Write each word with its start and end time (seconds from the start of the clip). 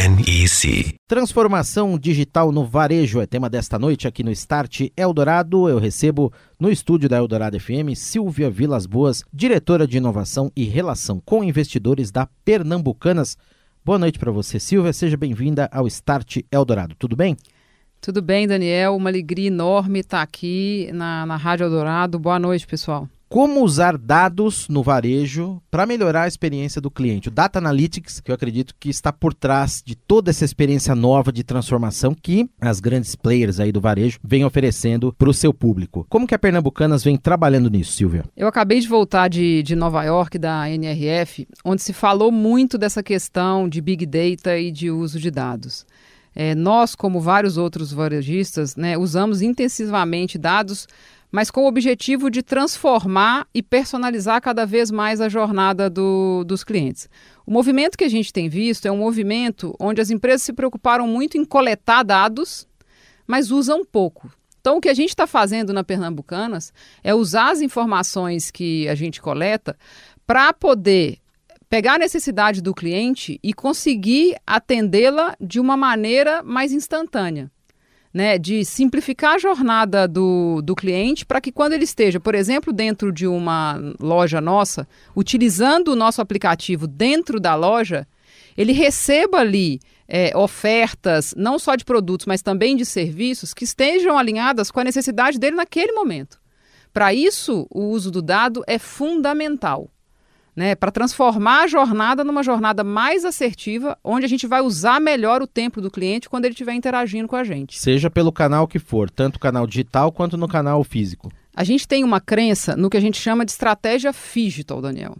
NEC. 0.00 0.94
Transformação 1.06 1.98
digital 1.98 2.50
no 2.50 2.64
varejo 2.64 3.20
é 3.20 3.26
tema 3.26 3.50
desta 3.50 3.78
noite 3.78 4.08
aqui 4.08 4.24
no 4.24 4.30
Start 4.30 4.88
Eldorado. 4.96 5.68
Eu 5.68 5.78
recebo 5.78 6.32
no 6.58 6.70
estúdio 6.70 7.06
da 7.06 7.18
Eldorado 7.18 7.60
FM 7.60 7.94
Silvia 7.94 8.50
Vilas 8.50 8.86
Boas, 8.86 9.22
diretora 9.30 9.86
de 9.86 9.98
inovação 9.98 10.50
e 10.56 10.64
relação 10.64 11.20
com 11.22 11.44
investidores 11.44 12.10
da 12.10 12.26
Pernambucanas. 12.46 13.36
Boa 13.84 13.98
noite 13.98 14.18
para 14.18 14.32
você, 14.32 14.58
Silvia. 14.58 14.94
Seja 14.94 15.18
bem-vinda 15.18 15.68
ao 15.70 15.86
Start 15.86 16.38
Eldorado. 16.50 16.94
Tudo 16.98 17.14
bem? 17.14 17.36
Tudo 18.00 18.22
bem, 18.22 18.48
Daniel. 18.48 18.96
Uma 18.96 19.10
alegria 19.10 19.48
enorme 19.48 19.98
estar 19.98 20.22
aqui 20.22 20.88
na, 20.94 21.26
na 21.26 21.36
Rádio 21.36 21.64
Eldorado. 21.64 22.18
Boa 22.18 22.38
noite, 22.38 22.66
pessoal. 22.66 23.06
Como 23.32 23.62
usar 23.62 23.96
dados 23.96 24.68
no 24.68 24.82
varejo 24.82 25.62
para 25.70 25.86
melhorar 25.86 26.22
a 26.22 26.26
experiência 26.26 26.80
do 26.80 26.90
cliente? 26.90 27.28
O 27.28 27.30
Data 27.30 27.60
Analytics, 27.60 28.18
que 28.18 28.32
eu 28.32 28.34
acredito 28.34 28.74
que 28.74 28.90
está 28.90 29.12
por 29.12 29.32
trás 29.32 29.84
de 29.86 29.94
toda 29.94 30.30
essa 30.30 30.44
experiência 30.44 30.96
nova 30.96 31.30
de 31.30 31.44
transformação 31.44 32.12
que 32.12 32.50
as 32.60 32.80
grandes 32.80 33.14
players 33.14 33.60
aí 33.60 33.70
do 33.70 33.80
varejo 33.80 34.18
vêm 34.20 34.44
oferecendo 34.44 35.14
para 35.16 35.30
o 35.30 35.32
seu 35.32 35.54
público. 35.54 36.04
Como 36.08 36.26
que 36.26 36.34
a 36.34 36.38
Pernambucanas 36.40 37.04
vem 37.04 37.16
trabalhando 37.16 37.70
nisso, 37.70 37.92
Silvia? 37.92 38.24
Eu 38.36 38.48
acabei 38.48 38.80
de 38.80 38.88
voltar 38.88 39.28
de, 39.28 39.62
de 39.62 39.76
Nova 39.76 40.02
York, 40.02 40.36
da 40.36 40.68
NRF, 40.68 41.46
onde 41.64 41.82
se 41.82 41.92
falou 41.92 42.32
muito 42.32 42.76
dessa 42.76 43.00
questão 43.00 43.68
de 43.68 43.80
Big 43.80 44.06
Data 44.06 44.58
e 44.58 44.72
de 44.72 44.90
uso 44.90 45.20
de 45.20 45.30
dados. 45.30 45.86
É, 46.34 46.54
nós, 46.56 46.96
como 46.96 47.20
vários 47.20 47.56
outros 47.56 47.92
varejistas, 47.92 48.74
né, 48.74 48.98
usamos 48.98 49.40
intensivamente 49.40 50.36
dados 50.36 50.88
mas 51.30 51.50
com 51.50 51.62
o 51.62 51.66
objetivo 51.66 52.30
de 52.30 52.42
transformar 52.42 53.46
e 53.54 53.62
personalizar 53.62 54.40
cada 54.40 54.66
vez 54.66 54.90
mais 54.90 55.20
a 55.20 55.28
jornada 55.28 55.88
do, 55.88 56.44
dos 56.44 56.64
clientes. 56.64 57.08
O 57.46 57.52
movimento 57.52 57.96
que 57.96 58.04
a 58.04 58.08
gente 58.08 58.32
tem 58.32 58.48
visto 58.48 58.86
é 58.86 58.92
um 58.92 58.98
movimento 58.98 59.74
onde 59.78 60.00
as 60.00 60.10
empresas 60.10 60.42
se 60.42 60.52
preocuparam 60.52 61.06
muito 61.06 61.38
em 61.38 61.44
coletar 61.44 62.02
dados, 62.02 62.66
mas 63.26 63.50
usam 63.50 63.84
pouco. 63.84 64.30
Então, 64.60 64.76
o 64.76 64.80
que 64.80 64.88
a 64.88 64.94
gente 64.94 65.10
está 65.10 65.26
fazendo 65.26 65.72
na 65.72 65.82
Pernambucanas 65.82 66.72
é 67.02 67.14
usar 67.14 67.50
as 67.50 67.62
informações 67.62 68.50
que 68.50 68.86
a 68.88 68.94
gente 68.94 69.20
coleta 69.20 69.76
para 70.26 70.52
poder 70.52 71.18
pegar 71.68 71.94
a 71.94 71.98
necessidade 71.98 72.60
do 72.60 72.74
cliente 72.74 73.38
e 73.42 73.54
conseguir 73.54 74.36
atendê-la 74.46 75.34
de 75.40 75.60
uma 75.60 75.76
maneira 75.76 76.42
mais 76.42 76.72
instantânea 76.72 77.50
né, 78.12 78.38
de 78.38 78.64
simplificar 78.64 79.34
a 79.34 79.38
jornada 79.38 80.08
do, 80.08 80.60
do 80.62 80.74
cliente 80.74 81.24
para 81.24 81.40
que 81.40 81.52
quando 81.52 81.72
ele 81.74 81.84
esteja, 81.84 82.18
por 82.18 82.34
exemplo, 82.34 82.72
dentro 82.72 83.12
de 83.12 83.26
uma 83.26 83.78
loja 84.00 84.40
nossa, 84.40 84.86
utilizando 85.14 85.88
o 85.88 85.96
nosso 85.96 86.20
aplicativo 86.20 86.86
dentro 86.86 87.38
da 87.38 87.54
loja, 87.54 88.06
ele 88.56 88.72
receba 88.72 89.38
ali 89.38 89.80
é, 90.08 90.36
ofertas, 90.36 91.32
não 91.36 91.58
só 91.58 91.76
de 91.76 91.84
produtos, 91.84 92.26
mas 92.26 92.42
também 92.42 92.76
de 92.76 92.84
serviços, 92.84 93.54
que 93.54 93.64
estejam 93.64 94.18
alinhadas 94.18 94.70
com 94.70 94.80
a 94.80 94.84
necessidade 94.84 95.38
dele 95.38 95.56
naquele 95.56 95.92
momento. 95.92 96.40
Para 96.92 97.14
isso, 97.14 97.68
o 97.70 97.84
uso 97.84 98.10
do 98.10 98.20
dado 98.20 98.64
é 98.66 98.78
fundamental 98.78 99.88
né, 100.54 100.74
para 100.74 100.90
transformar 100.90 101.62
a 101.62 101.66
jornada 101.66 102.24
numa 102.24 102.42
jornada 102.42 102.84
mais 102.84 103.24
assertiva, 103.24 103.98
onde 104.02 104.24
a 104.24 104.28
gente 104.28 104.46
vai 104.46 104.60
usar 104.60 105.00
melhor 105.00 105.42
o 105.42 105.46
tempo 105.46 105.80
do 105.80 105.90
cliente 105.90 106.28
quando 106.28 106.44
ele 106.44 106.52
estiver 106.52 106.74
interagindo 106.74 107.28
com 107.28 107.36
a 107.36 107.44
gente. 107.44 107.78
Seja 107.78 108.10
pelo 108.10 108.32
canal 108.32 108.66
que 108.66 108.78
for, 108.78 109.10
tanto 109.10 109.36
o 109.36 109.40
canal 109.40 109.66
digital 109.66 110.12
quanto 110.12 110.36
no 110.36 110.48
canal 110.48 110.82
físico. 110.84 111.30
A 111.54 111.64
gente 111.64 111.86
tem 111.86 112.04
uma 112.04 112.20
crença 112.20 112.76
no 112.76 112.88
que 112.90 112.96
a 112.96 113.00
gente 113.00 113.20
chama 113.20 113.44
de 113.44 113.52
estratégia 113.52 114.12
digital, 114.34 114.80
Daniel. 114.80 115.16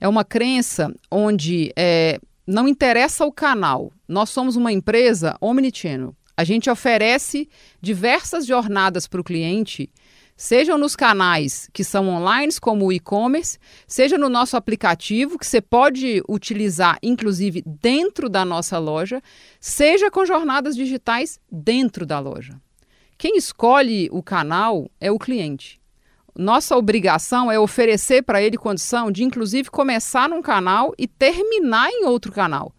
É 0.00 0.08
uma 0.08 0.24
crença 0.24 0.94
onde 1.10 1.72
é, 1.76 2.18
não 2.46 2.66
interessa 2.66 3.24
o 3.24 3.32
canal. 3.32 3.92
Nós 4.08 4.30
somos 4.30 4.56
uma 4.56 4.72
empresa 4.72 5.36
omnichannel. 5.40 6.14
A 6.36 6.44
gente 6.44 6.70
oferece 6.70 7.48
diversas 7.82 8.46
jornadas 8.46 9.06
para 9.06 9.20
o 9.20 9.24
cliente 9.24 9.90
sejam 10.40 10.78
nos 10.78 10.96
canais 10.96 11.68
que 11.70 11.84
são 11.84 12.08
online, 12.08 12.50
como 12.62 12.86
o 12.86 12.92
e-commerce, 12.92 13.58
seja 13.86 14.16
no 14.16 14.30
nosso 14.30 14.56
aplicativo, 14.56 15.38
que 15.38 15.46
você 15.46 15.60
pode 15.60 16.22
utilizar, 16.26 16.98
inclusive, 17.02 17.62
dentro 17.66 18.26
da 18.26 18.42
nossa 18.42 18.78
loja, 18.78 19.20
seja 19.60 20.10
com 20.10 20.24
jornadas 20.24 20.74
digitais 20.74 21.38
dentro 21.52 22.06
da 22.06 22.18
loja. 22.18 22.58
Quem 23.18 23.36
escolhe 23.36 24.08
o 24.10 24.22
canal 24.22 24.90
é 24.98 25.12
o 25.12 25.18
cliente. 25.18 25.78
Nossa 26.34 26.74
obrigação 26.74 27.52
é 27.52 27.60
oferecer 27.60 28.22
para 28.22 28.40
ele 28.40 28.56
condição 28.56 29.12
de, 29.12 29.22
inclusive, 29.22 29.70
começar 29.70 30.26
num 30.26 30.40
canal 30.40 30.94
e 30.96 31.06
terminar 31.06 31.90
em 31.90 32.06
outro 32.06 32.32
canal. 32.32 32.74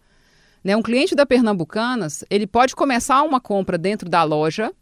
Né? 0.64 0.74
Um 0.74 0.82
cliente 0.82 1.14
da 1.14 1.24
Pernambucanas, 1.24 2.24
ele 2.28 2.48
pode 2.48 2.74
começar 2.74 3.22
uma 3.22 3.40
compra 3.40 3.78
dentro 3.78 4.08
da 4.08 4.24
loja 4.24 4.72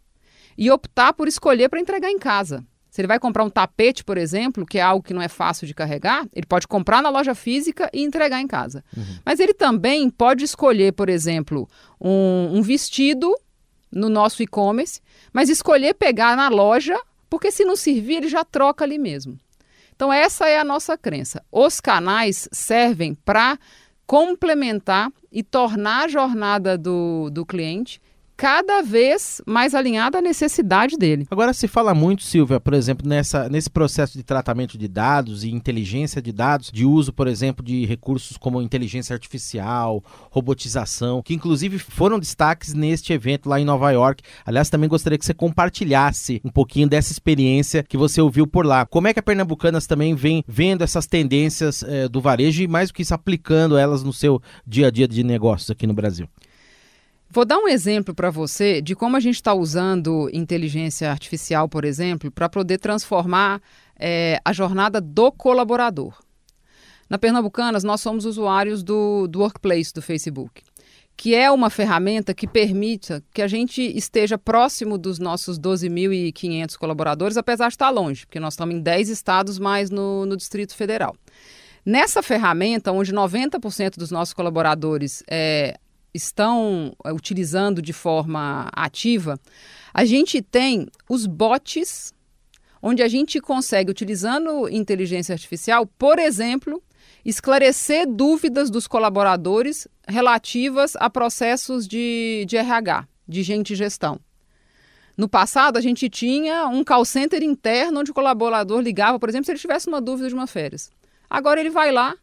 e 0.57 0.71
optar 0.71 1.13
por 1.13 1.27
escolher 1.27 1.69
para 1.69 1.79
entregar 1.79 2.09
em 2.09 2.17
casa. 2.17 2.65
Se 2.91 2.99
ele 2.99 3.07
vai 3.07 3.17
comprar 3.17 3.45
um 3.45 3.49
tapete, 3.49 4.03
por 4.03 4.17
exemplo, 4.17 4.65
que 4.65 4.77
é 4.77 4.81
algo 4.81 5.01
que 5.01 5.13
não 5.13 5.21
é 5.21 5.29
fácil 5.29 5.65
de 5.65 5.73
carregar, 5.73 6.27
ele 6.33 6.45
pode 6.45 6.67
comprar 6.67 7.01
na 7.01 7.09
loja 7.09 7.33
física 7.33 7.89
e 7.93 8.03
entregar 8.03 8.41
em 8.41 8.47
casa. 8.47 8.83
Uhum. 8.95 9.19
Mas 9.25 9.39
ele 9.39 9.53
também 9.53 10.09
pode 10.09 10.43
escolher, 10.43 10.91
por 10.91 11.07
exemplo, 11.07 11.69
um, 12.01 12.57
um 12.57 12.61
vestido 12.61 13.33
no 13.89 14.09
nosso 14.09 14.43
e-commerce, 14.43 14.99
mas 15.31 15.47
escolher 15.47 15.93
pegar 15.93 16.35
na 16.35 16.49
loja, 16.49 16.99
porque 17.29 17.49
se 17.49 17.63
não 17.63 17.77
servir, 17.77 18.17
ele 18.17 18.27
já 18.27 18.43
troca 18.43 18.83
ali 18.83 18.97
mesmo. 18.97 19.39
Então, 19.95 20.11
essa 20.11 20.49
é 20.49 20.59
a 20.59 20.63
nossa 20.65 20.97
crença. 20.97 21.41
Os 21.49 21.79
canais 21.79 22.49
servem 22.51 23.13
para 23.13 23.57
complementar 24.05 25.09
e 25.31 25.41
tornar 25.43 26.03
a 26.03 26.07
jornada 26.09 26.77
do, 26.77 27.29
do 27.29 27.45
cliente 27.45 28.01
cada 28.41 28.81
vez 28.81 29.39
mais 29.45 29.75
alinhada 29.75 30.17
à 30.17 30.21
necessidade 30.21 30.97
dele. 30.97 31.27
Agora 31.29 31.53
se 31.53 31.67
fala 31.67 31.93
muito, 31.93 32.23
Silvia, 32.23 32.59
por 32.59 32.73
exemplo, 32.73 33.07
nessa, 33.07 33.47
nesse 33.47 33.69
processo 33.69 34.17
de 34.17 34.23
tratamento 34.23 34.79
de 34.79 34.87
dados 34.87 35.43
e 35.43 35.51
inteligência 35.51 36.19
de 36.19 36.31
dados, 36.31 36.71
de 36.71 36.83
uso, 36.83 37.13
por 37.13 37.27
exemplo, 37.27 37.63
de 37.63 37.85
recursos 37.85 38.37
como 38.37 38.59
inteligência 38.59 39.13
artificial, 39.13 40.03
robotização, 40.31 41.21
que 41.21 41.35
inclusive 41.35 41.77
foram 41.77 42.17
destaques 42.17 42.73
neste 42.73 43.13
evento 43.13 43.47
lá 43.47 43.59
em 43.59 43.63
Nova 43.63 43.91
York. 43.91 44.23
Aliás, 44.43 44.71
também 44.71 44.89
gostaria 44.89 45.19
que 45.19 45.25
você 45.25 45.35
compartilhasse 45.35 46.41
um 46.43 46.49
pouquinho 46.49 46.89
dessa 46.89 47.11
experiência 47.11 47.83
que 47.87 47.95
você 47.95 48.21
ouviu 48.21 48.47
por 48.47 48.65
lá. 48.65 48.87
Como 48.87 49.07
é 49.07 49.13
que 49.13 49.19
a 49.19 49.23
Pernambucanas 49.23 49.85
também 49.85 50.15
vem 50.15 50.43
vendo 50.47 50.83
essas 50.83 51.05
tendências 51.05 51.83
eh, 51.83 52.09
do 52.09 52.19
varejo 52.19 52.63
e 52.63 52.67
mais 52.67 52.89
do 52.89 52.95
que 52.95 53.03
isso 53.03 53.13
aplicando 53.13 53.77
elas 53.77 54.01
no 54.01 54.11
seu 54.11 54.41
dia 54.65 54.87
a 54.87 54.89
dia 54.89 55.07
de 55.07 55.23
negócios 55.23 55.69
aqui 55.69 55.85
no 55.85 55.93
Brasil? 55.93 56.27
Vou 57.33 57.45
dar 57.45 57.59
um 57.59 57.67
exemplo 57.67 58.13
para 58.13 58.29
você 58.29 58.81
de 58.81 58.93
como 58.93 59.15
a 59.15 59.19
gente 59.21 59.35
está 59.35 59.53
usando 59.53 60.29
inteligência 60.33 61.09
artificial, 61.09 61.69
por 61.69 61.85
exemplo, 61.85 62.29
para 62.29 62.49
poder 62.49 62.77
transformar 62.77 63.61
é, 63.97 64.41
a 64.43 64.51
jornada 64.51 64.99
do 64.99 65.31
colaborador. 65.31 66.21
Na 67.09 67.17
Pernambucanas, 67.17 67.85
nós 67.85 68.01
somos 68.01 68.25
usuários 68.25 68.83
do, 68.83 69.27
do 69.27 69.39
Workplace 69.39 69.93
do 69.93 70.01
Facebook, 70.01 70.61
que 71.15 71.33
é 71.33 71.49
uma 71.49 71.69
ferramenta 71.69 72.33
que 72.33 72.45
permite 72.45 73.23
que 73.33 73.41
a 73.41 73.47
gente 73.47 73.81
esteja 73.81 74.37
próximo 74.37 74.97
dos 74.97 75.17
nossos 75.17 75.57
12.500 75.57 76.75
colaboradores, 76.75 77.37
apesar 77.37 77.69
de 77.69 77.75
estar 77.75 77.89
longe, 77.91 78.25
porque 78.25 78.41
nós 78.41 78.55
estamos 78.55 78.75
em 78.75 78.81
10 78.81 79.07
estados 79.07 79.57
mais 79.57 79.89
no, 79.89 80.25
no 80.25 80.35
Distrito 80.35 80.75
Federal. 80.75 81.15
Nessa 81.85 82.21
ferramenta, 82.21 82.91
onde 82.91 83.13
90% 83.13 83.97
dos 83.97 84.11
nossos 84.11 84.33
colaboradores 84.33 85.23
é, 85.29 85.77
estão 86.13 86.93
eh, 87.05 87.11
utilizando 87.11 87.81
de 87.81 87.93
forma 87.93 88.69
ativa, 88.73 89.39
a 89.93 90.05
gente 90.05 90.41
tem 90.41 90.87
os 91.09 91.25
bots, 91.25 92.13
onde 92.81 93.03
a 93.03 93.07
gente 93.07 93.39
consegue, 93.39 93.91
utilizando 93.91 94.67
inteligência 94.69 95.33
artificial, 95.33 95.85
por 95.85 96.17
exemplo, 96.17 96.81
esclarecer 97.23 98.07
dúvidas 98.07 98.69
dos 98.69 98.87
colaboradores 98.87 99.87
relativas 100.07 100.95
a 100.95 101.09
processos 101.09 101.87
de, 101.87 102.45
de 102.47 102.57
RH, 102.57 103.07
de 103.27 103.43
gente 103.43 103.75
gestão. 103.75 104.19
No 105.17 105.29
passado, 105.29 105.77
a 105.77 105.81
gente 105.81 106.09
tinha 106.09 106.67
um 106.67 106.83
call 106.83 107.05
center 107.05 107.43
interno 107.43 107.99
onde 107.99 108.11
o 108.11 108.13
colaborador 108.13 108.79
ligava, 108.79 109.19
por 109.19 109.29
exemplo, 109.29 109.45
se 109.45 109.51
ele 109.51 109.59
tivesse 109.59 109.87
uma 109.87 110.01
dúvida 110.01 110.27
de 110.27 110.33
uma 110.33 110.47
férias. 110.47 110.89
Agora 111.29 111.59
ele 111.59 111.69
vai 111.69 111.91
lá, 111.91 112.15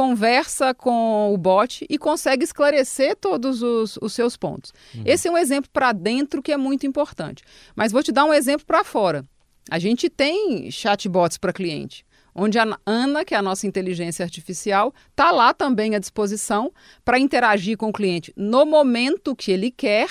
conversa 0.00 0.72
com 0.72 1.30
o 1.30 1.36
bot 1.36 1.84
e 1.86 1.98
consegue 1.98 2.42
esclarecer 2.42 3.14
todos 3.14 3.62
os, 3.62 3.98
os 4.00 4.14
seus 4.14 4.34
pontos. 4.34 4.72
Uhum. 4.94 5.02
Esse 5.04 5.28
é 5.28 5.30
um 5.30 5.36
exemplo 5.36 5.68
para 5.70 5.92
dentro 5.92 6.40
que 6.40 6.50
é 6.50 6.56
muito 6.56 6.86
importante. 6.86 7.44
Mas 7.76 7.92
vou 7.92 8.02
te 8.02 8.10
dar 8.10 8.24
um 8.24 8.32
exemplo 8.32 8.64
para 8.64 8.82
fora. 8.82 9.26
A 9.70 9.78
gente 9.78 10.08
tem 10.08 10.70
chatbots 10.70 11.36
para 11.36 11.52
cliente, 11.52 12.02
onde 12.34 12.58
a 12.58 12.66
Ana, 12.86 13.26
que 13.26 13.34
é 13.34 13.36
a 13.36 13.42
nossa 13.42 13.66
inteligência 13.66 14.24
artificial, 14.24 14.94
está 15.10 15.30
lá 15.30 15.52
também 15.52 15.94
à 15.94 15.98
disposição 15.98 16.72
para 17.04 17.18
interagir 17.18 17.76
com 17.76 17.90
o 17.90 17.92
cliente 17.92 18.32
no 18.34 18.64
momento 18.64 19.36
que 19.36 19.52
ele 19.52 19.70
quer 19.70 20.08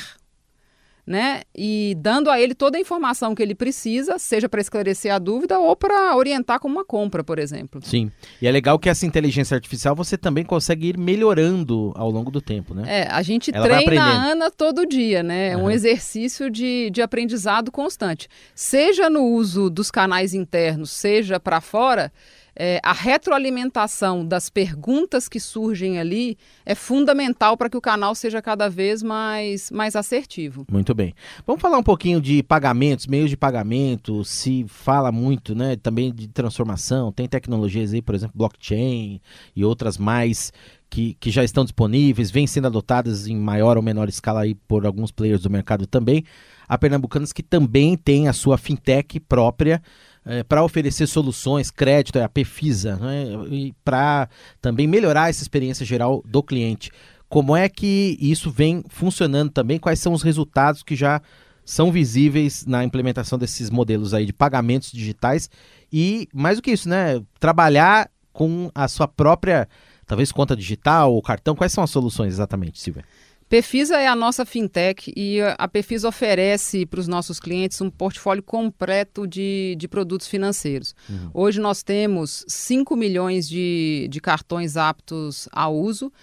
né? 1.10 1.42
E 1.58 1.96
dando 1.98 2.30
a 2.30 2.40
ele 2.40 2.54
toda 2.54 2.78
a 2.78 2.80
informação 2.80 3.34
que 3.34 3.42
ele 3.42 3.56
precisa, 3.56 4.20
seja 4.20 4.48
para 4.48 4.62
esclarecer 4.62 5.12
a 5.12 5.18
dúvida 5.18 5.58
ou 5.58 5.76
para 5.76 6.16
orientar 6.16 6.60
com 6.60 6.68
uma 6.68 6.86
compra, 6.86 7.24
por 7.24 7.40
exemplo. 7.40 7.82
Sim. 7.84 8.12
E 8.40 8.48
é 8.48 8.52
legal 8.52 8.78
que 8.78 8.88
essa 8.88 9.08
inteligência 9.08 9.56
artificial 9.56 9.96
você 9.96 10.16
também 10.16 10.46
consegue 10.46 10.90
ir 10.90 11.00
melhorando 11.00 11.92
ao 11.96 12.12
longo 12.12 12.30
do 12.30 12.40
tempo, 12.40 12.76
né? 12.76 12.84
É, 12.86 13.08
a 13.10 13.24
gente 13.24 13.50
Ela 13.52 13.68
treina 13.68 14.04
a 14.04 14.32
Ana 14.32 14.52
todo 14.52 14.86
dia, 14.86 15.24
né? 15.24 15.50
É 15.54 15.58
uhum. 15.58 15.64
um 15.64 15.72
exercício 15.72 16.48
de, 16.48 16.92
de 16.92 17.02
aprendizado 17.02 17.72
constante. 17.72 18.28
Seja 18.54 19.10
no 19.10 19.24
uso 19.24 19.68
dos 19.68 19.90
canais 19.90 20.36
internos, 20.36 20.92
seja 20.92 21.40
para 21.40 21.60
fora, 21.60 22.14
é, 22.62 22.82
a 22.84 22.92
retroalimentação 22.92 24.26
das 24.26 24.50
perguntas 24.50 25.30
que 25.30 25.40
surgem 25.40 25.98
ali 25.98 26.38
é 26.66 26.76
fundamental 26.76 27.56
para 27.56 27.70
que 27.70 27.78
o 27.78 27.82
canal 27.82 28.14
seja 28.14 28.42
cada 28.42 28.68
vez 28.68 29.02
mais, 29.02 29.72
mais 29.72 29.96
assertivo. 29.96 30.66
Muito 30.70 30.94
bem. 30.94 31.14
Vamos 31.48 31.62
falar 31.62 31.78
um 31.78 31.84
pouquinho 31.84 32.20
de 32.20 32.44
pagamentos, 32.44 33.08
meios 33.08 33.30
de 33.30 33.38
pagamento, 33.38 34.26
se 34.26 34.66
fala 34.68 35.10
muito 35.10 35.56
né, 35.56 35.78
também 35.78 36.14
de 36.14 36.28
transformação, 36.28 37.14
tem 37.14 37.30
tecnologias 37.30 37.94
aí, 37.94 38.02
por 38.02 38.14
exemplo, 38.14 38.38
blockchain 38.38 39.22
e 39.56 39.64
outras 39.64 39.98
mais 39.98 40.52
que, 40.90 41.14
que, 41.14 41.30
já 41.30 41.44
estão 41.46 41.64
disponíveis, 41.64 42.32
vêm 42.32 42.46
sendo 42.46 42.68
adotadas 42.68 43.26
em 43.28 43.38
maior 43.38 43.78
ou 43.78 43.84
menor 43.84 44.10
escala 44.10 44.42
aí 44.42 44.54
por 44.54 44.86
alguns 44.86 45.12
players 45.12 45.42
do 45.42 45.50
mercado 45.50 45.88
também. 45.88 46.26
Há 46.68 46.78
pernambucanos 46.78 47.32
que 47.32 47.44
também 47.44 47.96
têm 47.96 48.28
a 48.28 48.34
sua 48.34 48.58
fintech 48.58 49.20
própria, 49.22 49.82
é, 50.26 50.44
para 50.44 50.64
oferecer 50.64 51.08
soluções, 51.08 51.72
crédito, 51.72 52.18
é 52.20 52.24
a 52.24 52.30
Pefisa, 52.30 52.96
né, 52.98 53.26
e 53.50 53.74
para 53.84 54.30
também 54.62 54.88
melhorar 54.88 55.30
essa 55.30 55.42
experiência 55.42 55.86
geral 55.86 56.24
do 56.26 56.44
cliente. 56.44 56.92
Como 57.28 57.56
é 57.56 57.70
que 57.70 58.18
isso 58.20 58.50
vem 58.50 58.84
funcionando 58.90 59.52
também? 59.52 59.78
Quais 59.78 60.00
são 60.00 60.14
os 60.14 60.24
resultados 60.24 60.82
que 60.82 60.96
já 60.96 61.22
são 61.64 61.92
visíveis 61.92 62.66
na 62.66 62.84
implementação 62.84 63.38
desses 63.38 63.70
modelos 63.70 64.16
aí 64.16 64.26
de 64.26 64.34
pagamentos 64.34 64.92
digitais? 64.92 65.48
E 65.94 66.28
mais 66.34 66.58
do 66.58 66.64
que 66.64 66.72
isso, 66.72 66.90
né? 66.90 67.22
Trabalhar 67.40 68.10
com 68.34 68.72
a 68.74 68.88
sua 68.88 69.08
própria, 69.08 69.70
talvez 70.08 70.32
conta 70.32 70.56
digital 70.56 71.14
ou 71.14 71.22
cartão. 71.22 71.56
Quais 71.56 71.72
são 71.72 71.84
as 71.84 71.92
soluções 71.92 72.34
exatamente, 72.34 72.80
Silvia? 72.82 73.06
Pefisa 73.50 73.98
é 73.98 74.08
a 74.08 74.16
nossa 74.16 74.46
fintech 74.46 75.12
e 75.18 75.42
a 75.42 75.68
Pefisa 75.68 76.08
oferece 76.08 76.86
para 76.86 77.00
os 77.00 77.08
nossos 77.08 77.40
clientes 77.40 77.82
um 77.82 77.90
portfólio 77.90 78.44
completo 78.44 79.26
de, 79.26 79.76
de 79.76 79.88
produtos 79.88 80.28
financeiros. 80.28 80.94
Uhum. 81.10 81.32
Hoje 81.34 81.60
nós 81.60 81.82
temos 81.82 82.46
5 82.48 82.96
milhões 82.96 83.50
de, 83.50 84.08
de 84.08 84.22
cartões 84.22 84.78
aptos 84.78 85.50
a 85.52 85.68
uso 85.68 86.14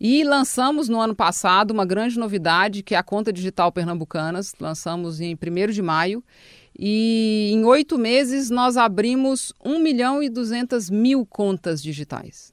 e 0.00 0.24
lançamos 0.24 0.88
no 0.88 1.00
ano 1.00 1.14
passado 1.14 1.70
uma 1.70 1.86
grande 1.86 2.18
novidade 2.18 2.82
que 2.82 2.96
é 2.96 2.98
a 2.98 3.02
conta 3.04 3.32
digital 3.32 3.70
Pernambucanas. 3.70 4.52
Lançamos 4.58 5.20
em 5.20 5.34
1 5.36 5.70
de 5.70 5.82
maio. 5.82 6.24
E 6.76 7.52
em 7.52 7.64
oito 7.64 7.96
meses 7.96 8.50
nós 8.50 8.76
abrimos 8.76 9.52
1 9.64 9.78
milhão 9.78 10.20
e 10.20 10.28
200 10.28 10.90
mil 10.90 11.24
contas 11.24 11.80
digitais 11.80 12.52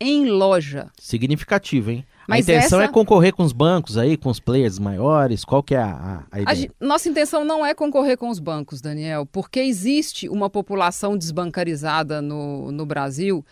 em 0.00 0.26
loja. 0.26 0.90
Significativo, 0.98 1.90
hein? 1.90 2.04
Mas 2.28 2.48
a 2.48 2.52
intenção 2.52 2.80
essa... 2.80 2.90
é 2.90 2.92
concorrer 2.92 3.34
com 3.34 3.42
os 3.42 3.52
bancos 3.52 3.96
aí, 3.96 4.16
com 4.16 4.28
os 4.28 4.40
players 4.40 4.78
maiores? 4.78 5.44
Qual 5.44 5.62
que 5.62 5.74
é 5.74 5.82
a, 5.82 6.24
a 6.30 6.40
ideia? 6.40 6.72
A, 6.80 6.84
nossa 6.84 7.08
intenção 7.08 7.44
não 7.44 7.64
é 7.64 7.74
concorrer 7.74 8.18
com 8.18 8.28
os 8.28 8.38
bancos, 8.38 8.80
Daniel, 8.80 9.26
porque 9.26 9.60
existe 9.60 10.28
uma 10.28 10.50
população 10.50 11.16
desbancarizada 11.16 12.20
no, 12.20 12.72
no 12.72 12.84
Brasil 12.84 13.44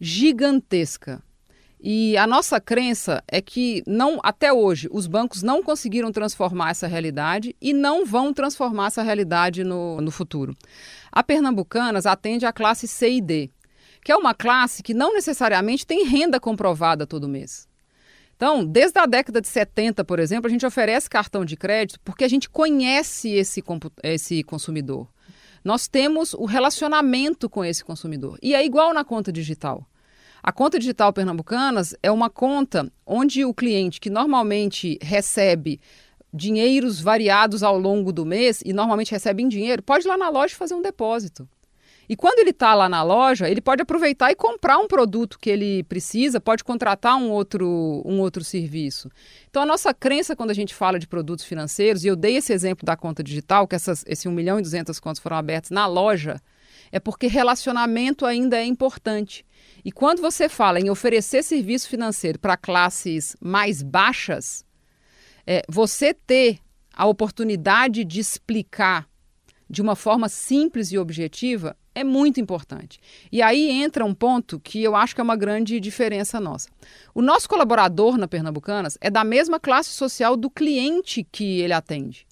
gigantesca. 0.00 1.22
E 1.84 2.16
a 2.16 2.28
nossa 2.28 2.60
crença 2.60 3.24
é 3.26 3.40
que 3.40 3.82
não 3.88 4.20
até 4.22 4.52
hoje 4.52 4.88
os 4.92 5.08
bancos 5.08 5.42
não 5.42 5.64
conseguiram 5.64 6.12
transformar 6.12 6.70
essa 6.70 6.86
realidade 6.86 7.56
e 7.60 7.72
não 7.72 8.06
vão 8.06 8.32
transformar 8.32 8.86
essa 8.86 9.02
realidade 9.02 9.64
no, 9.64 10.00
no 10.00 10.12
futuro. 10.12 10.56
A 11.10 11.24
Pernambucanas 11.24 12.06
atende 12.06 12.46
a 12.46 12.52
classe 12.52 12.86
C 12.86 13.14
e 13.14 13.20
D, 13.20 13.50
que 14.04 14.12
é 14.12 14.16
uma 14.16 14.32
classe 14.32 14.80
que 14.80 14.94
não 14.94 15.12
necessariamente 15.12 15.84
tem 15.84 16.06
renda 16.06 16.38
comprovada 16.38 17.04
todo 17.04 17.28
mês. 17.28 17.66
Então, 18.42 18.64
desde 18.64 18.98
a 18.98 19.06
década 19.06 19.40
de 19.40 19.46
70, 19.46 20.04
por 20.04 20.18
exemplo, 20.18 20.48
a 20.48 20.50
gente 20.50 20.66
oferece 20.66 21.08
cartão 21.08 21.44
de 21.44 21.56
crédito 21.56 22.00
porque 22.04 22.24
a 22.24 22.28
gente 22.28 22.50
conhece 22.50 23.28
esse, 23.28 23.62
esse 24.02 24.42
consumidor. 24.42 25.06
Nós 25.62 25.86
temos 25.86 26.34
o 26.34 26.44
relacionamento 26.44 27.48
com 27.48 27.64
esse 27.64 27.84
consumidor. 27.84 28.36
E 28.42 28.52
é 28.52 28.66
igual 28.66 28.92
na 28.92 29.04
conta 29.04 29.30
digital. 29.30 29.86
A 30.42 30.50
conta 30.50 30.76
digital 30.76 31.12
Pernambucanas 31.12 31.94
é 32.02 32.10
uma 32.10 32.28
conta 32.28 32.90
onde 33.06 33.44
o 33.44 33.54
cliente 33.54 34.00
que 34.00 34.10
normalmente 34.10 34.98
recebe 35.00 35.80
dinheiros 36.34 37.00
variados 37.00 37.62
ao 37.62 37.78
longo 37.78 38.12
do 38.12 38.26
mês 38.26 38.60
e 38.66 38.72
normalmente 38.72 39.12
recebe 39.12 39.44
em 39.44 39.48
dinheiro, 39.48 39.84
pode 39.84 40.04
ir 40.04 40.08
lá 40.08 40.18
na 40.18 40.28
loja 40.28 40.56
fazer 40.56 40.74
um 40.74 40.82
depósito. 40.82 41.48
E 42.12 42.16
quando 42.16 42.40
ele 42.40 42.50
está 42.50 42.74
lá 42.74 42.90
na 42.90 43.02
loja, 43.02 43.48
ele 43.48 43.62
pode 43.62 43.80
aproveitar 43.80 44.30
e 44.30 44.34
comprar 44.34 44.76
um 44.76 44.86
produto 44.86 45.38
que 45.38 45.48
ele 45.48 45.82
precisa, 45.84 46.38
pode 46.38 46.62
contratar 46.62 47.16
um 47.16 47.30
outro, 47.30 48.02
um 48.04 48.20
outro 48.20 48.44
serviço. 48.44 49.08
Então, 49.48 49.62
a 49.62 49.64
nossa 49.64 49.94
crença 49.94 50.36
quando 50.36 50.50
a 50.50 50.54
gente 50.54 50.74
fala 50.74 50.98
de 50.98 51.08
produtos 51.08 51.42
financeiros, 51.42 52.04
e 52.04 52.08
eu 52.08 52.14
dei 52.14 52.36
esse 52.36 52.52
exemplo 52.52 52.84
da 52.84 52.98
conta 52.98 53.22
digital, 53.22 53.66
que 53.66 53.74
essas, 53.74 54.04
esse 54.06 54.28
1 54.28 54.30
milhão 54.30 54.58
e 54.58 54.62
200 54.62 55.00
contas 55.00 55.22
foram 55.22 55.38
abertas 55.38 55.70
na 55.70 55.86
loja, 55.86 56.38
é 56.92 57.00
porque 57.00 57.28
relacionamento 57.28 58.26
ainda 58.26 58.58
é 58.58 58.64
importante. 58.66 59.42
E 59.82 59.90
quando 59.90 60.20
você 60.20 60.50
fala 60.50 60.78
em 60.78 60.90
oferecer 60.90 61.42
serviço 61.42 61.88
financeiro 61.88 62.38
para 62.38 62.58
classes 62.58 63.34
mais 63.40 63.82
baixas, 63.82 64.66
é, 65.46 65.62
você 65.66 66.12
ter 66.12 66.58
a 66.92 67.06
oportunidade 67.06 68.04
de 68.04 68.20
explicar 68.20 69.08
de 69.72 69.80
uma 69.80 69.96
forma 69.96 70.28
simples 70.28 70.92
e 70.92 70.98
objetiva 70.98 71.74
é 71.94 72.04
muito 72.04 72.38
importante. 72.38 73.00
E 73.32 73.40
aí 73.40 73.70
entra 73.70 74.04
um 74.04 74.12
ponto 74.12 74.60
que 74.60 74.82
eu 74.82 74.94
acho 74.94 75.14
que 75.14 75.20
é 75.22 75.24
uma 75.24 75.34
grande 75.34 75.80
diferença 75.80 76.38
nossa. 76.38 76.68
O 77.14 77.22
nosso 77.22 77.48
colaborador 77.48 78.18
na 78.18 78.28
Pernambucanas 78.28 78.98
é 79.00 79.08
da 79.08 79.24
mesma 79.24 79.58
classe 79.58 79.88
social 79.88 80.36
do 80.36 80.50
cliente 80.50 81.26
que 81.32 81.60
ele 81.60 81.72
atende. 81.72 82.26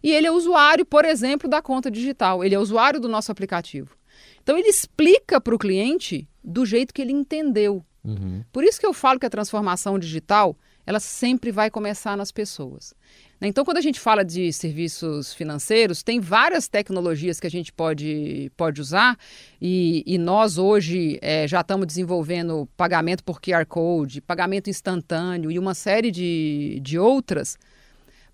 E 0.00 0.12
ele 0.12 0.28
é 0.28 0.30
usuário, 0.30 0.86
por 0.86 1.04
exemplo, 1.04 1.50
da 1.50 1.60
conta 1.60 1.90
digital, 1.90 2.44
ele 2.44 2.54
é 2.54 2.58
usuário 2.58 3.00
do 3.00 3.08
nosso 3.08 3.32
aplicativo. 3.32 3.96
Então 4.40 4.56
ele 4.56 4.68
explica 4.68 5.40
para 5.40 5.56
o 5.56 5.58
cliente 5.58 6.28
do 6.42 6.64
jeito 6.64 6.94
que 6.94 7.02
ele 7.02 7.12
entendeu. 7.12 7.84
Uhum. 8.04 8.44
Por 8.52 8.62
isso 8.62 8.78
que 8.78 8.86
eu 8.86 8.92
falo 8.92 9.18
que 9.18 9.26
a 9.26 9.30
transformação 9.30 9.98
digital 9.98 10.56
ela 10.86 11.00
sempre 11.00 11.50
vai 11.50 11.68
começar 11.68 12.16
nas 12.16 12.30
pessoas. 12.30 12.94
Né? 13.40 13.48
Então, 13.48 13.64
quando 13.64 13.78
a 13.78 13.82
gente 13.82 13.98
fala 13.98 14.24
de 14.24 14.52
serviços 14.52 15.34
financeiros, 15.34 16.02
tem 16.02 16.20
várias 16.20 16.68
tecnologias 16.68 17.40
que 17.40 17.46
a 17.46 17.50
gente 17.50 17.72
pode, 17.72 18.50
pode 18.56 18.80
usar 18.80 19.18
e, 19.60 20.04
e 20.06 20.16
nós 20.16 20.58
hoje 20.58 21.18
é, 21.20 21.48
já 21.48 21.60
estamos 21.60 21.86
desenvolvendo 21.86 22.68
pagamento 22.76 23.24
por 23.24 23.40
QR 23.40 23.66
Code, 23.66 24.20
pagamento 24.20 24.70
instantâneo 24.70 25.50
e 25.50 25.58
uma 25.58 25.74
série 25.74 26.12
de, 26.12 26.78
de 26.80 26.98
outras. 26.98 27.58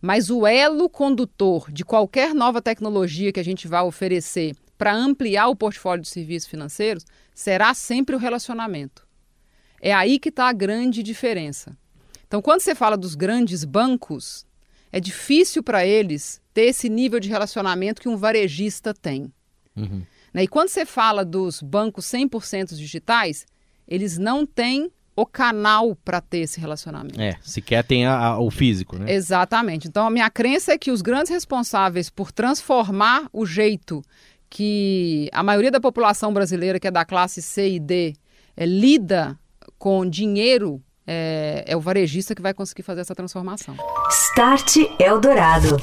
Mas 0.01 0.31
o 0.31 0.47
elo 0.47 0.91
condutor 0.91 1.71
de 1.73 1.85
qualquer 1.85 2.35
nova 2.35 2.61
tecnologia 2.61 3.33
que 3.33 3.41
a 3.41 3.45
gente 3.45 3.67
vai 3.67 3.83
oferecer 3.83 4.55
para 4.77 4.93
ampliar 4.93 5.47
o 5.47 5.57
portfólio 5.57 6.03
de 6.03 6.09
serviços 6.09 6.51
financeiros 6.51 7.05
será 7.35 7.73
sempre 7.73 8.15
o 8.15 8.19
relacionamento. 8.19 9.07
É 9.81 9.93
aí 9.93 10.19
que 10.19 10.29
está 10.29 10.49
a 10.49 10.53
grande 10.53 11.03
diferença. 11.03 11.77
Então, 12.33 12.41
quando 12.41 12.63
você 12.63 12.75
fala 12.75 12.97
dos 12.97 13.15
grandes 13.15 13.63
bancos, 13.63 14.47
é 14.91 14.99
difícil 14.99 15.63
para 15.63 15.85
eles 15.85 16.41
ter 16.55 16.63
esse 16.63 16.89
nível 16.89 17.21
de 17.21 17.29
relacionamento 17.29 18.01
que 18.01 18.09
um 18.09 18.17
varejista 18.17 18.95
tem. 18.95 19.31
Uhum. 19.77 20.03
Né? 20.33 20.45
E 20.45 20.49
quando 20.49 20.71
você 20.71 20.87
fala 20.87 21.27
dos 21.27 21.61
bancos 21.61 22.07
100% 22.07 22.75
digitais, 22.75 23.45
eles 23.87 24.17
não 24.17 24.47
têm 24.47 24.91
o 25.15 25.27
canal 25.27 25.95
para 25.95 26.23
ter 26.23 26.39
esse 26.39 26.59
relacionamento. 26.59 27.21
É, 27.21 27.37
sequer 27.43 27.85
tem 27.85 28.07
a, 28.07 28.17
a, 28.17 28.41
o 28.41 28.51
físico, 28.51 28.99
né? 28.99 29.13
Exatamente. 29.13 29.87
Então, 29.87 30.07
a 30.07 30.11
minha 30.11 30.31
crença 30.31 30.73
é 30.73 30.79
que 30.79 30.91
os 30.91 31.03
grandes 31.03 31.31
responsáveis 31.31 32.09
por 32.09 32.33
transformar 32.33 33.29
o 33.31 33.45
jeito 33.45 34.03
que 34.49 35.29
a 35.35 35.43
maioria 35.43 35.71
da 35.71 35.81
população 35.83 36.33
brasileira, 36.33 36.81
que 36.81 36.89
é 36.89 36.91
da 36.91 37.05
classe 37.05 37.43
C 37.43 37.73
e 37.73 37.79
D, 37.79 38.15
é, 38.57 38.65
lida 38.65 39.39
com 39.77 40.09
dinheiro 40.09 40.83
é, 41.07 41.65
é 41.67 41.77
o 41.77 41.81
varejista 41.81 42.35
que 42.35 42.43
vai 42.43 42.55
conseguir 42.55 42.83
fazer 42.83 43.01
essa 43.01 43.15
transformação. 43.15 43.77
Start 44.11 44.77
Eldorado. 44.99 45.77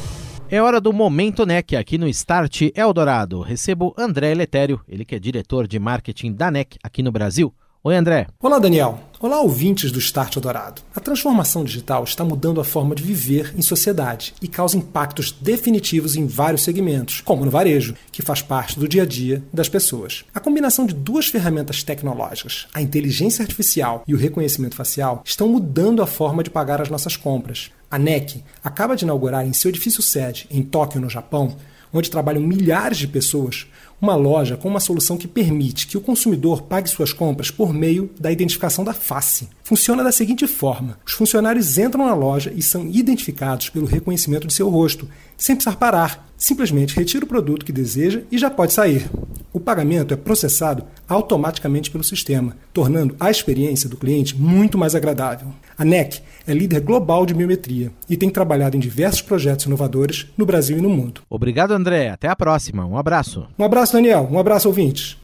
É 0.49 0.61
hora 0.61 0.81
do 0.81 0.91
Momento 0.91 1.45
NEC 1.45 1.75
aqui 1.75 1.97
no 1.97 2.07
Start 2.07 2.61
Eldorado. 2.73 3.41
Recebo 3.41 3.93
André 3.97 4.33
Letério, 4.33 4.81
ele 4.87 5.05
que 5.05 5.13
é 5.13 5.19
diretor 5.19 5.67
de 5.67 5.77
marketing 5.77 6.33
da 6.33 6.49
NEC 6.49 6.77
aqui 6.83 7.03
no 7.03 7.11
Brasil. 7.11 7.53
Oi, 7.81 7.95
André. 7.95 8.27
Olá, 8.43 8.59
Daniel. 8.59 8.99
Olá, 9.21 9.39
ouvintes 9.39 9.89
do 9.89 9.99
Start 9.99 10.35
Dourado. 10.35 10.81
A 10.93 10.99
transformação 10.99 11.63
digital 11.63 12.03
está 12.03 12.25
mudando 12.25 12.59
a 12.59 12.63
forma 12.65 12.93
de 12.93 13.01
viver 13.01 13.53
em 13.57 13.61
sociedade 13.61 14.33
e 14.41 14.49
causa 14.49 14.75
impactos 14.75 15.31
definitivos 15.31 16.17
em 16.17 16.27
vários 16.27 16.61
segmentos, 16.61 17.21
como 17.21 17.45
no 17.45 17.51
varejo, 17.51 17.95
que 18.11 18.21
faz 18.21 18.41
parte 18.41 18.77
do 18.77 18.85
dia 18.85 19.03
a 19.03 19.05
dia 19.05 19.41
das 19.53 19.69
pessoas. 19.69 20.25
A 20.35 20.41
combinação 20.41 20.85
de 20.85 20.93
duas 20.93 21.27
ferramentas 21.27 21.81
tecnológicas, 21.81 22.67
a 22.73 22.81
inteligência 22.81 23.43
artificial 23.43 24.03
e 24.05 24.13
o 24.13 24.17
reconhecimento 24.17 24.75
facial, 24.75 25.23
estão 25.23 25.47
mudando 25.47 26.01
a 26.01 26.07
forma 26.07 26.43
de 26.43 26.49
pagar 26.49 26.81
as 26.81 26.89
nossas 26.89 27.15
compras. 27.15 27.71
A 27.89 27.97
NEC 27.97 28.43
acaba 28.61 28.93
de 28.93 29.05
inaugurar 29.05 29.47
em 29.47 29.53
seu 29.53 29.69
edifício 29.69 30.03
sede, 30.03 30.47
em 30.51 30.61
Tóquio, 30.63 30.99
no 30.99 31.09
Japão, 31.09 31.55
onde 31.93 32.09
trabalham 32.09 32.41
milhares 32.41 32.97
de 32.97 33.07
pessoas, 33.07 33.67
uma 34.01 34.15
loja 34.15 34.55
com 34.55 34.67
uma 34.67 34.79
solução 34.79 35.17
que 35.17 35.27
permite 35.27 35.87
que 35.87 35.97
o 35.97 36.01
consumidor 36.01 36.63
pague 36.63 36.89
suas 36.89 37.11
compras 37.13 37.51
por 37.51 37.73
meio 37.73 38.09
da 38.19 38.31
identificação 38.31 38.83
da 38.83 38.93
face. 38.93 39.49
Funciona 39.69 40.03
da 40.03 40.11
seguinte 40.11 40.47
forma: 40.47 40.97
os 41.05 41.13
funcionários 41.13 41.77
entram 41.77 42.07
na 42.07 42.15
loja 42.15 42.51
e 42.55 42.59
são 42.59 42.87
identificados 42.87 43.69
pelo 43.69 43.85
reconhecimento 43.85 44.47
de 44.47 44.53
seu 44.55 44.67
rosto, 44.67 45.07
sem 45.37 45.55
precisar 45.55 45.75
parar. 45.75 46.27
Simplesmente 46.35 46.95
retira 46.95 47.23
o 47.23 47.27
produto 47.27 47.63
que 47.63 47.71
deseja 47.71 48.23
e 48.31 48.37
já 48.39 48.49
pode 48.49 48.73
sair. 48.73 49.07
O 49.53 49.59
pagamento 49.59 50.11
é 50.11 50.17
processado 50.17 50.85
automaticamente 51.07 51.91
pelo 51.91 52.03
sistema, 52.03 52.57
tornando 52.73 53.15
a 53.19 53.29
experiência 53.29 53.87
do 53.87 53.95
cliente 53.95 54.35
muito 54.35 54.75
mais 54.75 54.95
agradável. 54.95 55.49
A 55.77 55.85
NEC 55.85 56.19
é 56.47 56.53
líder 56.53 56.79
global 56.79 57.23
de 57.23 57.35
biometria 57.35 57.91
e 58.09 58.17
tem 58.17 58.31
trabalhado 58.31 58.75
em 58.75 58.79
diversos 58.79 59.21
projetos 59.21 59.67
inovadores 59.67 60.25
no 60.35 60.47
Brasil 60.47 60.79
e 60.79 60.81
no 60.81 60.89
mundo. 60.89 61.21
Obrigado, 61.29 61.73
André. 61.73 62.09
Até 62.09 62.27
a 62.27 62.35
próxima. 62.35 62.87
Um 62.87 62.97
abraço. 62.97 63.45
Um 63.59 63.63
abraço, 63.63 63.93
Daniel. 63.93 64.27
Um 64.31 64.39
abraço, 64.39 64.67
ouvintes. 64.67 65.15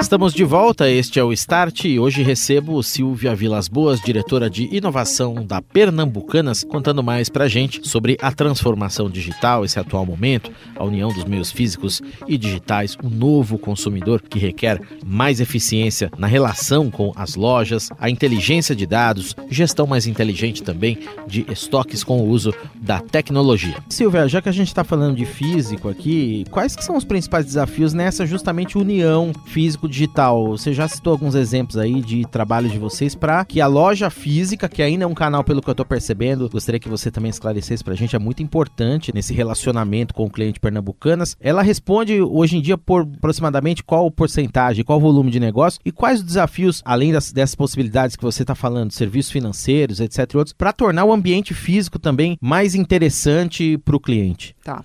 Estamos 0.00 0.34
de 0.34 0.44
volta, 0.44 0.90
este 0.90 1.18
é 1.18 1.24
o 1.24 1.32
Start 1.32 1.86
e 1.86 1.98
hoje 1.98 2.22
recebo 2.22 2.82
Silvia 2.82 3.34
Vilas 3.34 3.68
Boas, 3.68 4.00
diretora 4.00 4.50
de 4.50 4.68
inovação 4.70 5.34
da 5.46 5.62
Pernambucanas, 5.62 6.62
contando 6.62 7.02
mais 7.02 7.30
pra 7.30 7.48
gente 7.48 7.88
sobre 7.88 8.18
a 8.20 8.30
transformação 8.30 9.08
digital, 9.08 9.64
esse 9.64 9.78
atual 9.78 10.04
momento, 10.04 10.52
a 10.76 10.84
união 10.84 11.10
dos 11.10 11.24
meios 11.24 11.50
físicos 11.50 12.02
e 12.28 12.36
digitais, 12.36 12.96
o 13.02 13.06
um 13.06 13.10
novo 13.10 13.56
consumidor 13.56 14.20
que 14.20 14.38
requer 14.38 14.78
mais 15.04 15.40
eficiência 15.40 16.10
na 16.18 16.26
relação 16.26 16.90
com 16.90 17.10
as 17.16 17.34
lojas, 17.34 17.88
a 17.98 18.10
inteligência 18.10 18.76
de 18.76 18.86
dados, 18.86 19.34
gestão 19.48 19.86
mais 19.86 20.06
inteligente 20.06 20.62
também 20.62 20.98
de 21.26 21.46
estoques 21.50 22.04
com 22.04 22.20
o 22.20 22.28
uso 22.28 22.52
da 22.74 23.00
tecnologia. 23.00 23.76
Silvia, 23.88 24.28
já 24.28 24.42
que 24.42 24.50
a 24.50 24.52
gente 24.52 24.68
está 24.68 24.84
falando 24.84 25.16
de 25.16 25.24
físico 25.24 25.88
aqui, 25.88 26.44
quais 26.50 26.76
que 26.76 26.84
são 26.84 26.96
os 26.96 27.04
principais 27.04 27.46
desafios 27.46 27.94
nessa 27.94 28.26
justamente 28.26 28.76
união 28.76 29.13
físico-digital? 29.46 30.48
Você 30.48 30.72
já 30.72 30.88
citou 30.88 31.12
alguns 31.12 31.34
exemplos 31.34 31.76
aí 31.76 32.00
de 32.00 32.24
trabalhos 32.26 32.72
de 32.72 32.78
vocês 32.78 33.14
para 33.14 33.44
que 33.44 33.60
a 33.60 33.66
loja 33.66 34.10
física, 34.10 34.68
que 34.68 34.82
ainda 34.82 35.04
é 35.04 35.06
um 35.06 35.14
canal 35.14 35.44
pelo 35.44 35.62
que 35.62 35.68
eu 35.68 35.72
estou 35.72 35.86
percebendo, 35.86 36.48
gostaria 36.48 36.80
que 36.80 36.88
você 36.88 37.10
também 37.10 37.30
esclarecesse 37.30 37.84
para 37.84 37.92
a 37.92 37.96
gente, 37.96 38.16
é 38.16 38.18
muito 38.18 38.42
importante 38.42 39.12
nesse 39.14 39.32
relacionamento 39.32 40.12
com 40.14 40.24
o 40.24 40.30
cliente 40.30 40.58
pernambucanas. 40.58 41.36
Ela 41.40 41.62
responde 41.62 42.20
hoje 42.20 42.56
em 42.56 42.60
dia 42.60 42.76
por 42.76 43.02
aproximadamente 43.02 43.84
qual 43.84 44.10
porcentagem, 44.10 44.84
qual 44.84 44.98
volume 44.98 45.30
de 45.30 45.38
negócio 45.38 45.80
e 45.84 45.92
quais 45.92 46.20
os 46.20 46.26
desafios, 46.26 46.82
além 46.84 47.12
das, 47.12 47.30
dessas 47.32 47.54
possibilidades 47.54 48.16
que 48.16 48.22
você 48.22 48.42
está 48.42 48.54
falando, 48.54 48.90
serviços 48.90 49.30
financeiros, 49.30 50.00
etc. 50.00 50.34
outros, 50.34 50.52
para 50.52 50.72
tornar 50.72 51.04
o 51.04 51.12
ambiente 51.12 51.54
físico 51.54 51.98
também 51.98 52.36
mais 52.40 52.74
interessante 52.74 53.78
para 53.78 53.96
o 53.96 54.00
cliente. 54.00 54.56
Tá. 54.64 54.84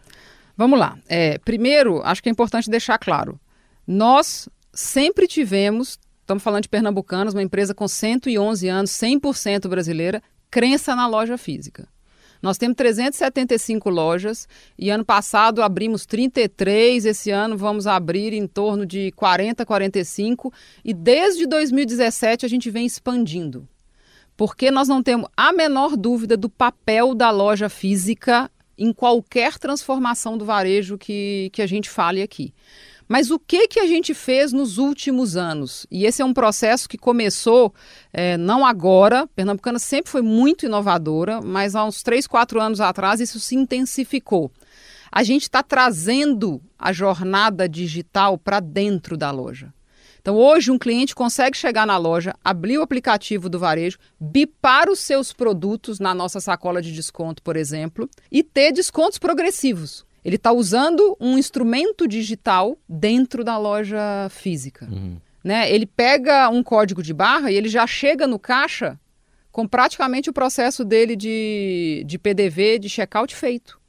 Vamos 0.59 0.77
lá. 0.77 0.97
É, 1.07 1.37
primeiro, 1.37 2.01
acho 2.03 2.21
que 2.21 2.27
é 2.27 2.31
importante 2.31 2.69
deixar 2.69 2.97
claro: 2.97 3.39
nós 3.91 4.47
sempre 4.71 5.27
tivemos, 5.27 5.97
estamos 6.21 6.43
falando 6.43 6.61
de 6.61 6.69
Pernambucanos, 6.69 7.33
uma 7.33 7.41
empresa 7.41 7.73
com 7.73 7.87
111 7.87 8.67
anos, 8.67 8.91
100% 8.91 9.67
brasileira, 9.67 10.21
crença 10.51 10.95
na 10.95 11.07
loja 11.07 11.39
física. 11.39 11.87
Nós 12.39 12.59
temos 12.59 12.75
375 12.77 13.89
lojas 13.89 14.47
e 14.77 14.91
ano 14.91 15.03
passado 15.03 15.63
abrimos 15.63 16.05
33, 16.05 17.03
esse 17.03 17.31
ano 17.31 17.57
vamos 17.57 17.87
abrir 17.87 18.31
em 18.31 18.45
torno 18.45 18.85
de 18.85 19.11
40, 19.13 19.65
45 19.65 20.53
e 20.85 20.93
desde 20.93 21.47
2017 21.47 22.45
a 22.45 22.49
gente 22.49 22.69
vem 22.69 22.85
expandindo. 22.85 23.67
Porque 24.37 24.69
nós 24.69 24.87
não 24.87 25.01
temos 25.01 25.27
a 25.35 25.51
menor 25.51 25.97
dúvida 25.97 26.37
do 26.37 26.47
papel 26.47 27.15
da 27.15 27.31
loja 27.31 27.67
física 27.69 28.51
em 28.77 28.93
qualquer 28.93 29.57
transformação 29.57 30.37
do 30.37 30.45
varejo 30.45 30.95
que, 30.95 31.49
que 31.51 31.61
a 31.63 31.67
gente 31.67 31.89
fale 31.89 32.21
aqui. 32.21 32.53
Mas 33.11 33.31
o 33.31 33.39
que, 33.39 33.67
que 33.67 33.79
a 33.79 33.87
gente 33.87 34.13
fez 34.13 34.53
nos 34.53 34.77
últimos 34.77 35.35
anos? 35.35 35.87
E 35.89 36.05
esse 36.05 36.21
é 36.21 36.25
um 36.25 36.33
processo 36.33 36.87
que 36.87 36.95
começou 36.95 37.73
é, 38.13 38.37
não 38.37 38.63
agora, 38.63 39.25
Pernambucana 39.35 39.79
sempre 39.79 40.11
foi 40.11 40.21
muito 40.21 40.67
inovadora, 40.67 41.41
mas 41.41 41.75
há 41.75 41.83
uns 41.83 42.03
3, 42.03 42.27
4 42.27 42.61
anos 42.61 42.79
atrás 42.79 43.19
isso 43.19 43.39
se 43.39 43.55
intensificou. 43.55 44.51
A 45.11 45.23
gente 45.23 45.41
está 45.41 45.63
trazendo 45.63 46.61
a 46.77 46.93
jornada 46.93 47.67
digital 47.67 48.37
para 48.37 48.59
dentro 48.59 49.17
da 49.17 49.31
loja. 49.31 49.73
Então, 50.21 50.35
hoje, 50.35 50.69
um 50.69 50.77
cliente 50.77 51.15
consegue 51.15 51.57
chegar 51.57 51.87
na 51.87 51.97
loja, 51.97 52.35
abrir 52.43 52.77
o 52.77 52.83
aplicativo 52.83 53.49
do 53.49 53.57
varejo, 53.57 53.97
bipar 54.19 54.87
os 54.87 54.99
seus 54.99 55.33
produtos 55.33 55.99
na 55.99 56.13
nossa 56.13 56.39
sacola 56.39 56.79
de 56.79 56.93
desconto, 56.93 57.41
por 57.41 57.55
exemplo, 57.55 58.07
e 58.31 58.43
ter 58.43 58.71
descontos 58.71 59.17
progressivos. 59.17 60.05
Ele 60.29 60.35
está 60.35 60.51
usando 60.51 61.17
um 61.19 61.39
instrumento 61.39 62.07
digital 62.07 62.77
dentro 62.87 63.43
da 63.43 63.57
loja 63.57 64.27
física. 64.29 64.87
Uhum. 64.91 65.17
Né? 65.43 65.71
Ele 65.73 65.87
pega 65.87 66.47
um 66.49 66.61
código 66.61 67.01
de 67.01 67.15
barra 67.15 67.51
e 67.51 67.55
ele 67.55 67.67
já 67.67 67.87
chega 67.87 68.27
no 68.27 68.37
caixa 68.37 68.99
com 69.51 69.67
praticamente 69.67 70.29
o 70.29 70.33
processo 70.33 70.85
dele 70.85 71.15
de, 71.15 72.03
de 72.05 72.19
PDV, 72.19 72.77
de 72.77 72.87
checkout 72.87 73.35
feito. 73.35 73.79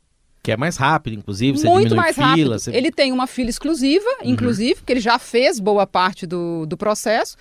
Que 0.42 0.52
é 0.52 0.56
mais 0.56 0.78
rápido, 0.78 1.12
inclusive, 1.18 1.59
você 1.59 1.68
Muito 1.68 1.94
mais 1.94 2.16
fila, 2.16 2.26
rápido. 2.28 2.59
Você... 2.59 2.75
Ele 2.75 2.90
tem 2.90 3.12
uma 3.12 3.26
fila 3.26 3.50
exclusiva, 3.50 4.09
uhum. 4.23 4.30
inclusive, 4.30 4.76
porque 4.76 4.94
ele 4.94 5.00
já 5.00 5.18
fez 5.18 5.61
boa 5.61 5.87
parte 5.87 6.26
do, 6.26 6.64
do 6.64 6.75
processo. 6.78 7.37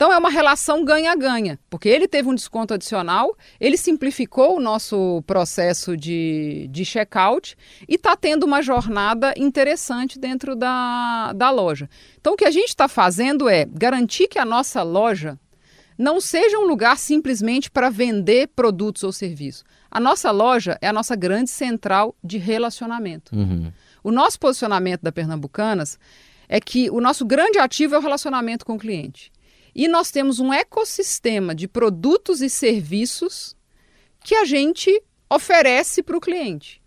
Então 0.00 0.10
é 0.10 0.16
uma 0.16 0.30
relação 0.30 0.82
ganha-ganha, 0.82 1.58
porque 1.68 1.86
ele 1.86 2.08
teve 2.08 2.26
um 2.26 2.34
desconto 2.34 2.72
adicional, 2.72 3.36
ele 3.60 3.76
simplificou 3.76 4.56
o 4.56 4.58
nosso 4.58 5.22
processo 5.26 5.94
de, 5.94 6.66
de 6.70 6.86
checkout 6.86 7.54
e 7.86 7.96
está 7.96 8.16
tendo 8.16 8.44
uma 8.44 8.62
jornada 8.62 9.34
interessante 9.36 10.18
dentro 10.18 10.56
da, 10.56 11.34
da 11.34 11.50
loja. 11.50 11.86
Então 12.18 12.32
o 12.32 12.36
que 12.36 12.46
a 12.46 12.50
gente 12.50 12.68
está 12.68 12.88
fazendo 12.88 13.46
é 13.46 13.66
garantir 13.66 14.26
que 14.26 14.38
a 14.38 14.44
nossa 14.46 14.82
loja 14.82 15.38
não 15.98 16.18
seja 16.18 16.58
um 16.58 16.64
lugar 16.64 16.96
simplesmente 16.96 17.70
para 17.70 17.90
vender 17.90 18.48
produtos 18.56 19.02
ou 19.02 19.12
serviços. 19.12 19.66
A 19.90 20.00
nossa 20.00 20.30
loja 20.30 20.78
é 20.80 20.88
a 20.88 20.94
nossa 20.94 21.14
grande 21.14 21.50
central 21.50 22.16
de 22.24 22.38
relacionamento. 22.38 23.36
Uhum. 23.36 23.70
O 24.02 24.10
nosso 24.10 24.40
posicionamento 24.40 25.02
da 25.02 25.12
Pernambucanas 25.12 25.98
é 26.48 26.58
que 26.58 26.88
o 26.88 27.02
nosso 27.02 27.26
grande 27.26 27.58
ativo 27.58 27.94
é 27.94 27.98
o 27.98 28.00
relacionamento 28.00 28.64
com 28.64 28.76
o 28.76 28.78
cliente. 28.78 29.30
E 29.74 29.88
nós 29.88 30.10
temos 30.10 30.40
um 30.40 30.52
ecossistema 30.52 31.54
de 31.54 31.68
produtos 31.68 32.40
e 32.40 32.50
serviços 32.50 33.56
que 34.24 34.34
a 34.34 34.44
gente 34.44 35.02
oferece 35.28 36.02
para 36.02 36.16
o 36.16 36.20
cliente, 36.20 36.82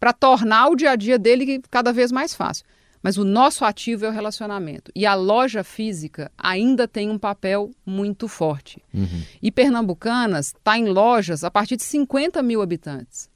para 0.00 0.12
tornar 0.12 0.68
o 0.68 0.76
dia 0.76 0.92
a 0.92 0.96
dia 0.96 1.18
dele 1.18 1.62
cada 1.70 1.92
vez 1.92 2.10
mais 2.10 2.34
fácil. 2.34 2.64
Mas 3.02 3.18
o 3.18 3.24
nosso 3.24 3.66
ativo 3.66 4.06
é 4.06 4.08
o 4.08 4.12
relacionamento. 4.12 4.90
E 4.94 5.04
a 5.04 5.14
loja 5.14 5.62
física 5.62 6.32
ainda 6.38 6.88
tem 6.88 7.10
um 7.10 7.18
papel 7.18 7.70
muito 7.84 8.26
forte. 8.26 8.82
Uhum. 8.94 9.22
E 9.42 9.52
Pernambucanas 9.52 10.46
está 10.46 10.78
em 10.78 10.86
lojas 10.88 11.44
a 11.44 11.50
partir 11.50 11.76
de 11.76 11.82
50 11.82 12.42
mil 12.42 12.62
habitantes. 12.62 13.28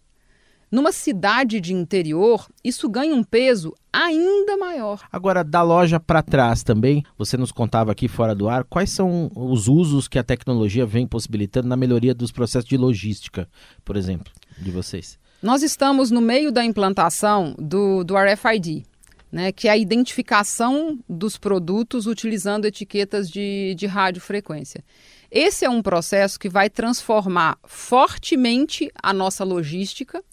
Numa 0.70 0.92
cidade 0.92 1.60
de 1.60 1.72
interior, 1.72 2.46
isso 2.62 2.88
ganha 2.88 3.14
um 3.14 3.24
peso 3.24 3.74
ainda 3.92 4.56
maior. 4.58 5.00
Agora, 5.10 5.42
da 5.42 5.62
loja 5.62 5.98
para 5.98 6.22
trás 6.22 6.62
também, 6.62 7.02
você 7.16 7.36
nos 7.36 7.50
contava 7.50 7.92
aqui 7.92 8.06
fora 8.06 8.34
do 8.34 8.48
ar, 8.48 8.64
quais 8.64 8.90
são 8.90 9.30
os 9.34 9.66
usos 9.66 10.06
que 10.06 10.18
a 10.18 10.24
tecnologia 10.24 10.84
vem 10.84 11.06
possibilitando 11.06 11.68
na 11.68 11.76
melhoria 11.76 12.14
dos 12.14 12.30
processos 12.30 12.68
de 12.68 12.76
logística, 12.76 13.48
por 13.84 13.96
exemplo, 13.96 14.30
de 14.58 14.70
vocês? 14.70 15.18
Nós 15.42 15.62
estamos 15.62 16.10
no 16.10 16.20
meio 16.20 16.52
da 16.52 16.64
implantação 16.64 17.54
do, 17.58 18.04
do 18.04 18.14
RFID, 18.16 18.84
né, 19.30 19.52
que 19.52 19.68
é 19.68 19.70
a 19.70 19.76
identificação 19.76 20.98
dos 21.08 21.38
produtos 21.38 22.06
utilizando 22.06 22.64
etiquetas 22.64 23.30
de, 23.30 23.74
de 23.74 23.86
radiofrequência. 23.86 24.82
Esse 25.30 25.64
é 25.64 25.70
um 25.70 25.82
processo 25.82 26.38
que 26.38 26.48
vai 26.48 26.70
transformar 26.70 27.58
fortemente 27.64 28.90
a 29.02 29.12
nossa 29.12 29.44
logística 29.44 30.24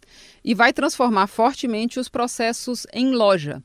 e 0.45 0.53
vai 0.53 0.71
transformar 0.71 1.25
fortemente 1.25 1.99
os 1.99 2.07
processos 2.07 2.85
em 2.93 3.15
loja. 3.15 3.63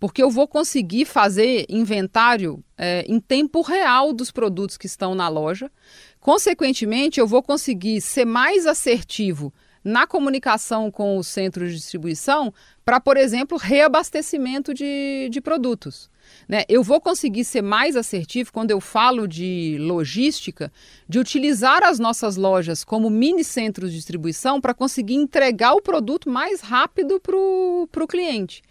Porque 0.00 0.22
eu 0.22 0.30
vou 0.30 0.48
conseguir 0.48 1.04
fazer 1.04 1.66
inventário 1.68 2.64
é, 2.76 3.04
em 3.06 3.20
tempo 3.20 3.60
real 3.60 4.14
dos 4.14 4.30
produtos 4.30 4.78
que 4.78 4.86
estão 4.86 5.14
na 5.14 5.28
loja. 5.28 5.70
Consequentemente, 6.18 7.20
eu 7.20 7.26
vou 7.26 7.42
conseguir 7.42 8.00
ser 8.00 8.24
mais 8.24 8.66
assertivo 8.66 9.52
na 9.84 10.06
comunicação 10.06 10.90
com 10.90 11.18
os 11.18 11.28
centros 11.28 11.70
de 11.70 11.76
distribuição 11.76 12.52
para, 12.84 12.98
por 12.98 13.18
exemplo, 13.18 13.58
reabastecimento 13.58 14.72
de, 14.72 15.28
de 15.30 15.40
produtos. 15.40 16.10
Né? 16.48 16.64
Eu 16.68 16.82
vou 16.82 17.00
conseguir 17.00 17.44
ser 17.44 17.62
mais 17.62 17.96
assertivo 17.96 18.52
quando 18.52 18.70
eu 18.70 18.80
falo 18.80 19.26
de 19.26 19.76
logística, 19.80 20.72
de 21.08 21.18
utilizar 21.18 21.82
as 21.82 21.98
nossas 21.98 22.36
lojas 22.36 22.84
como 22.84 23.08
mini 23.08 23.44
centros 23.44 23.90
de 23.90 23.96
distribuição 23.96 24.60
para 24.60 24.74
conseguir 24.74 25.14
entregar 25.14 25.72
o 25.74 25.82
produto 25.82 26.28
mais 26.28 26.60
rápido 26.60 27.20
para 27.20 27.36
o 27.36 28.08
cliente. 28.08 28.62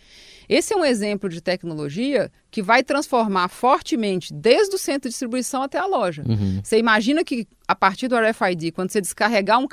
Esse 0.51 0.73
é 0.73 0.75
um 0.75 0.83
exemplo 0.83 1.29
de 1.29 1.39
tecnologia 1.39 2.29
que 2.51 2.61
vai 2.61 2.83
transformar 2.83 3.47
fortemente 3.47 4.33
desde 4.33 4.75
o 4.75 4.77
centro 4.77 5.07
de 5.07 5.13
distribuição 5.13 5.63
até 5.63 5.77
a 5.77 5.85
loja. 5.85 6.23
Uhum. 6.27 6.59
Você 6.61 6.77
imagina 6.77 7.23
que 7.23 7.47
a 7.65 7.73
partir 7.73 8.09
do 8.09 8.17
RFID, 8.17 8.73
quando 8.73 8.91
você 8.91 8.99
descarregar 8.99 9.59
um, 9.59 9.67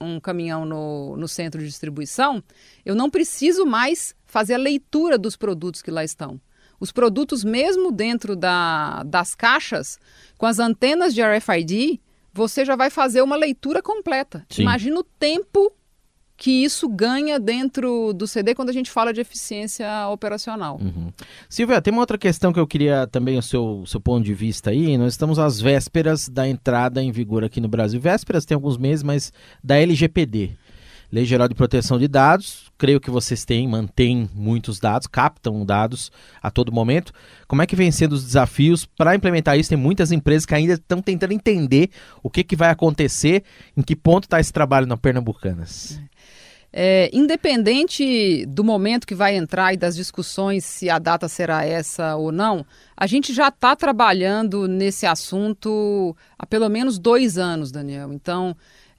um 0.00 0.18
caminhão 0.18 0.64
no, 0.64 1.16
no 1.16 1.28
centro 1.28 1.60
de 1.60 1.68
distribuição, 1.68 2.42
eu 2.84 2.96
não 2.96 3.08
preciso 3.08 3.64
mais 3.64 4.12
fazer 4.26 4.54
a 4.54 4.58
leitura 4.58 5.16
dos 5.16 5.36
produtos 5.36 5.80
que 5.80 5.92
lá 5.92 6.02
estão. 6.02 6.40
Os 6.84 6.92
produtos, 6.92 7.42
mesmo 7.42 7.90
dentro 7.90 8.36
da, 8.36 9.02
das 9.04 9.34
caixas, 9.34 9.98
com 10.36 10.44
as 10.44 10.58
antenas 10.58 11.14
de 11.14 11.22
RFID, 11.22 11.98
você 12.30 12.62
já 12.62 12.76
vai 12.76 12.90
fazer 12.90 13.22
uma 13.22 13.36
leitura 13.36 13.80
completa. 13.80 14.44
Sim. 14.50 14.62
Imagina 14.64 15.00
o 15.00 15.02
tempo 15.02 15.72
que 16.36 16.50
isso 16.62 16.86
ganha 16.86 17.40
dentro 17.40 18.12
do 18.12 18.26
CD 18.26 18.54
quando 18.54 18.68
a 18.68 18.72
gente 18.74 18.90
fala 18.90 19.14
de 19.14 19.20
eficiência 19.22 19.88
operacional. 20.08 20.78
Uhum. 20.78 21.10
Silvia, 21.48 21.80
tem 21.80 21.90
uma 21.90 22.02
outra 22.02 22.18
questão 22.18 22.52
que 22.52 22.60
eu 22.60 22.66
queria 22.66 23.06
também 23.06 23.38
o 23.38 23.42
seu, 23.42 23.82
seu 23.86 23.98
ponto 23.98 24.22
de 24.22 24.34
vista 24.34 24.68
aí. 24.68 24.98
Nós 24.98 25.14
estamos 25.14 25.38
às 25.38 25.58
vésperas 25.58 26.28
da 26.28 26.46
entrada 26.46 27.02
em 27.02 27.10
vigor 27.10 27.44
aqui 27.44 27.62
no 27.62 27.68
Brasil. 27.68 27.98
Vésperas 27.98 28.44
tem 28.44 28.54
alguns 28.54 28.76
meses, 28.76 29.02
mas 29.02 29.32
da 29.62 29.78
LGPD. 29.78 30.50
Lei 31.10 31.24
Geral 31.24 31.48
de 31.48 31.54
Proteção 31.54 31.98
de 31.98 32.08
Dados, 32.08 32.72
creio 32.76 33.00
que 33.00 33.10
vocês 33.10 33.44
têm, 33.44 33.68
mantêm 33.68 34.28
muitos 34.34 34.80
dados, 34.80 35.06
captam 35.06 35.64
dados 35.64 36.10
a 36.42 36.50
todo 36.50 36.72
momento. 36.72 37.12
Como 37.46 37.62
é 37.62 37.66
que 37.66 37.76
vem 37.76 37.90
sendo 37.92 38.14
os 38.14 38.24
desafios 38.24 38.84
para 38.84 39.14
implementar 39.14 39.58
isso? 39.58 39.68
Tem 39.68 39.78
muitas 39.78 40.10
empresas 40.10 40.44
que 40.44 40.54
ainda 40.54 40.74
estão 40.74 41.00
tentando 41.00 41.32
entender 41.32 41.90
o 42.22 42.30
que, 42.30 42.42
que 42.42 42.56
vai 42.56 42.70
acontecer, 42.70 43.44
em 43.76 43.82
que 43.82 43.94
ponto 43.94 44.24
está 44.24 44.40
esse 44.40 44.52
trabalho 44.52 44.86
na 44.86 44.96
Pernambucanas. 44.96 46.00
É. 46.10 46.14
É, 46.76 47.08
independente 47.12 48.44
do 48.46 48.64
momento 48.64 49.06
que 49.06 49.14
vai 49.14 49.36
entrar 49.36 49.72
e 49.72 49.76
das 49.76 49.94
discussões 49.94 50.64
se 50.64 50.90
a 50.90 50.98
data 50.98 51.28
será 51.28 51.64
essa 51.64 52.16
ou 52.16 52.32
não, 52.32 52.66
a 52.96 53.06
gente 53.06 53.32
já 53.32 53.46
está 53.46 53.76
trabalhando 53.76 54.66
nesse 54.66 55.06
assunto 55.06 56.16
há 56.36 56.44
pelo 56.44 56.68
menos 56.68 56.98
dois 56.98 57.38
anos, 57.38 57.70
Daniel. 57.70 58.12
Então, 58.12 58.56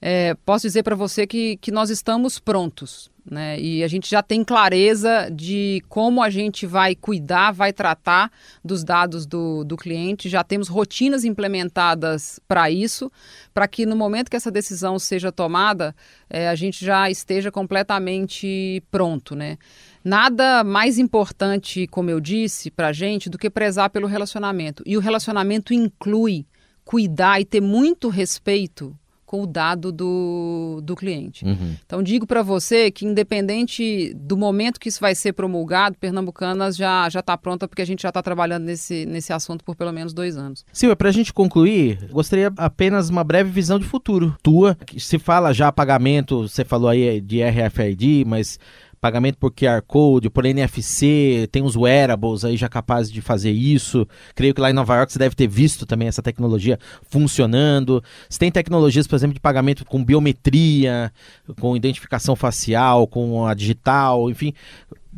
é, 0.08 0.36
posso 0.44 0.68
dizer 0.68 0.84
para 0.84 0.94
você 0.94 1.26
que, 1.26 1.56
que 1.56 1.72
nós 1.72 1.90
estamos 1.90 2.38
prontos. 2.38 3.10
Né? 3.28 3.58
E 3.58 3.82
a 3.82 3.88
gente 3.88 4.08
já 4.08 4.22
tem 4.22 4.44
clareza 4.44 5.28
de 5.32 5.82
como 5.88 6.22
a 6.22 6.30
gente 6.30 6.64
vai 6.64 6.94
cuidar, 6.94 7.50
vai 7.50 7.72
tratar 7.72 8.30
dos 8.64 8.84
dados 8.84 9.26
do, 9.26 9.64
do 9.64 9.76
cliente. 9.76 10.28
Já 10.28 10.44
temos 10.44 10.68
rotinas 10.68 11.24
implementadas 11.24 12.38
para 12.46 12.70
isso, 12.70 13.10
para 13.52 13.66
que 13.66 13.84
no 13.84 13.96
momento 13.96 14.30
que 14.30 14.36
essa 14.36 14.48
decisão 14.48 14.96
seja 14.96 15.32
tomada, 15.32 15.92
é, 16.30 16.48
a 16.48 16.54
gente 16.54 16.84
já 16.84 17.10
esteja 17.10 17.50
completamente 17.50 18.80
pronto. 18.92 19.34
Né? 19.34 19.58
Nada 20.04 20.62
mais 20.62 21.00
importante, 21.00 21.88
como 21.88 22.10
eu 22.10 22.20
disse, 22.20 22.70
para 22.70 22.88
a 22.88 22.92
gente 22.92 23.28
do 23.28 23.36
que 23.36 23.50
prezar 23.50 23.90
pelo 23.90 24.06
relacionamento. 24.06 24.84
E 24.86 24.96
o 24.96 25.00
relacionamento 25.00 25.74
inclui 25.74 26.46
cuidar 26.84 27.40
e 27.40 27.44
ter 27.44 27.60
muito 27.60 28.08
respeito 28.08 28.96
com 29.26 29.42
o 29.42 29.46
dado 29.46 29.90
do, 29.90 30.80
do 30.82 30.94
cliente. 30.94 31.44
Uhum. 31.44 31.74
Então, 31.84 32.02
digo 32.02 32.26
para 32.26 32.42
você 32.42 32.90
que, 32.90 33.04
independente 33.04 34.14
do 34.14 34.36
momento 34.36 34.78
que 34.78 34.88
isso 34.88 35.00
vai 35.00 35.14
ser 35.14 35.32
promulgado, 35.32 35.98
Pernambucanas 35.98 36.76
já 36.76 37.08
está 37.08 37.36
pronta, 37.36 37.66
porque 37.66 37.82
a 37.82 37.86
gente 37.86 38.02
já 38.02 38.08
está 38.08 38.22
trabalhando 38.22 38.64
nesse, 38.64 39.04
nesse 39.04 39.32
assunto 39.32 39.64
por 39.64 39.74
pelo 39.74 39.92
menos 39.92 40.14
dois 40.14 40.36
anos. 40.36 40.64
Silvia, 40.72 40.96
para 40.96 41.08
a 41.08 41.12
gente 41.12 41.32
concluir, 41.32 42.08
gostaria 42.10 42.52
apenas 42.56 43.10
uma 43.10 43.24
breve 43.24 43.50
visão 43.50 43.78
de 43.78 43.84
futuro 43.84 44.36
tua. 44.42 44.78
Se 44.96 45.18
fala 45.18 45.52
já 45.52 45.72
pagamento, 45.72 46.48
você 46.48 46.64
falou 46.64 46.88
aí 46.88 47.20
de 47.20 47.42
RFID, 47.42 48.24
mas 48.24 48.58
pagamento 49.00 49.38
por 49.38 49.50
QR 49.52 49.82
Code, 49.86 50.30
por 50.30 50.44
NFC, 50.44 51.48
tem 51.52 51.62
os 51.62 51.76
wearables 51.76 52.44
aí 52.44 52.56
já 52.56 52.68
capazes 52.68 53.12
de 53.12 53.20
fazer 53.20 53.50
isso. 53.50 54.06
Creio 54.34 54.54
que 54.54 54.60
lá 54.60 54.70
em 54.70 54.74
Nova 54.74 54.96
York 54.96 55.12
você 55.12 55.18
deve 55.18 55.34
ter 55.34 55.46
visto 55.46 55.86
também 55.86 56.08
essa 56.08 56.22
tecnologia 56.22 56.78
funcionando. 57.08 58.02
Você 58.28 58.38
tem 58.38 58.50
tecnologias, 58.50 59.06
por 59.06 59.16
exemplo, 59.16 59.34
de 59.34 59.40
pagamento 59.40 59.84
com 59.84 60.04
biometria, 60.04 61.12
com 61.60 61.76
identificação 61.76 62.34
facial, 62.34 63.06
com 63.06 63.46
a 63.46 63.54
digital, 63.54 64.30
enfim 64.30 64.52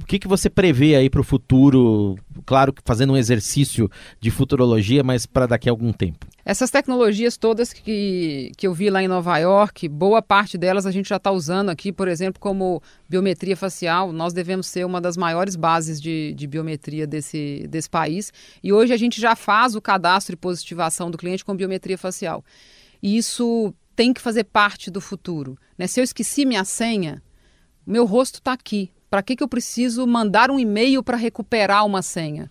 o 0.00 0.06
que, 0.06 0.18
que 0.18 0.28
você 0.28 0.48
prevê 0.48 0.94
aí 0.94 1.10
para 1.10 1.20
o 1.20 1.24
futuro? 1.24 2.16
Claro 2.46 2.72
que 2.72 2.80
fazendo 2.84 3.12
um 3.12 3.16
exercício 3.16 3.90
de 4.20 4.30
futurologia, 4.30 5.02
mas 5.02 5.26
para 5.26 5.46
daqui 5.46 5.68
a 5.68 5.72
algum 5.72 5.92
tempo. 5.92 6.26
Essas 6.48 6.70
tecnologias 6.70 7.36
todas 7.36 7.74
que, 7.74 8.52
que 8.56 8.66
eu 8.66 8.72
vi 8.72 8.88
lá 8.88 9.02
em 9.02 9.06
Nova 9.06 9.36
York, 9.36 9.86
boa 9.86 10.22
parte 10.22 10.56
delas 10.56 10.86
a 10.86 10.90
gente 10.90 11.06
já 11.06 11.16
está 11.16 11.30
usando 11.30 11.68
aqui, 11.68 11.92
por 11.92 12.08
exemplo, 12.08 12.40
como 12.40 12.82
biometria 13.06 13.54
facial. 13.54 14.12
Nós 14.12 14.32
devemos 14.32 14.66
ser 14.66 14.86
uma 14.86 14.98
das 14.98 15.14
maiores 15.14 15.54
bases 15.56 16.00
de, 16.00 16.32
de 16.32 16.46
biometria 16.46 17.06
desse, 17.06 17.66
desse 17.68 17.90
país. 17.90 18.32
E 18.62 18.72
hoje 18.72 18.94
a 18.94 18.96
gente 18.96 19.20
já 19.20 19.36
faz 19.36 19.74
o 19.74 19.82
cadastro 19.82 20.32
e 20.32 20.38
positivação 20.38 21.10
do 21.10 21.18
cliente 21.18 21.44
com 21.44 21.54
biometria 21.54 21.98
facial. 21.98 22.42
E 23.02 23.18
isso 23.18 23.74
tem 23.94 24.14
que 24.14 24.20
fazer 24.22 24.44
parte 24.44 24.90
do 24.90 25.02
futuro. 25.02 25.54
Né? 25.76 25.86
Se 25.86 26.00
eu 26.00 26.04
esqueci 26.04 26.46
minha 26.46 26.64
senha, 26.64 27.22
meu 27.86 28.06
rosto 28.06 28.36
está 28.36 28.54
aqui, 28.54 28.90
para 29.10 29.22
que, 29.22 29.36
que 29.36 29.42
eu 29.42 29.48
preciso 29.48 30.06
mandar 30.06 30.50
um 30.50 30.58
e-mail 30.58 31.02
para 31.02 31.18
recuperar 31.18 31.84
uma 31.84 32.00
senha? 32.00 32.50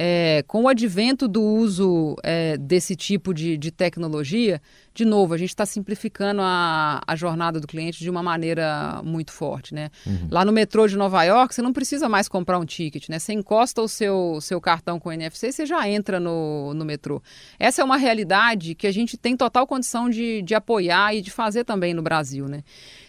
É, 0.00 0.44
com 0.46 0.62
o 0.62 0.68
advento 0.68 1.26
do 1.26 1.42
uso 1.42 2.14
é, 2.22 2.56
desse 2.56 2.94
tipo 2.94 3.34
de, 3.34 3.58
de, 3.58 3.72
tecnologia, 3.72 4.62
de 4.94 5.04
novo, 5.04 5.34
a 5.34 5.36
gente 5.36 5.48
está 5.48 5.66
simplificando 5.66 6.40
a, 6.40 7.00
a, 7.04 7.16
jornada 7.16 7.58
do 7.58 7.66
cliente 7.66 7.98
de 7.98 8.08
uma 8.08 8.22
maneira 8.22 9.02
muito 9.02 9.32
forte. 9.32 9.74
Né? 9.74 9.90
Uhum. 10.06 10.28
Lá 10.30 10.44
no 10.44 10.52
metrô 10.52 10.86
de 10.86 10.96
Nova 10.96 11.24
York, 11.24 11.52
você 11.52 11.60
não 11.60 11.72
precisa 11.72 12.08
mais 12.08 12.28
comprar 12.28 12.60
um 12.60 12.64
ticket. 12.64 13.08
Né? 13.08 13.18
Você 13.18 13.32
encosta 13.32 13.82
o 13.82 13.88
seu, 13.88 14.38
seu 14.40 14.60
cartão 14.60 15.00
com 15.00 15.10
NFC 15.10 15.48
e 15.48 15.52
você 15.52 15.66
já 15.66 15.88
entra 15.88 16.20
no, 16.20 16.72
no 16.74 16.84
metrô. 16.84 17.20
Essa 17.58 17.82
é 17.82 17.84
uma 17.84 17.96
realidade 17.96 18.76
que 18.76 18.86
a 18.86 18.92
gente 18.92 19.16
tem 19.16 19.36
total 19.36 19.66
condição 19.66 20.08
de, 20.08 20.42
de 20.42 20.54
apoiar 20.54 21.12
e 21.12 21.20
de 21.20 21.32
fazer 21.32 21.64
também 21.64 21.92
no 21.92 22.02
Brasil. 22.02 22.46
Né? 22.46 22.62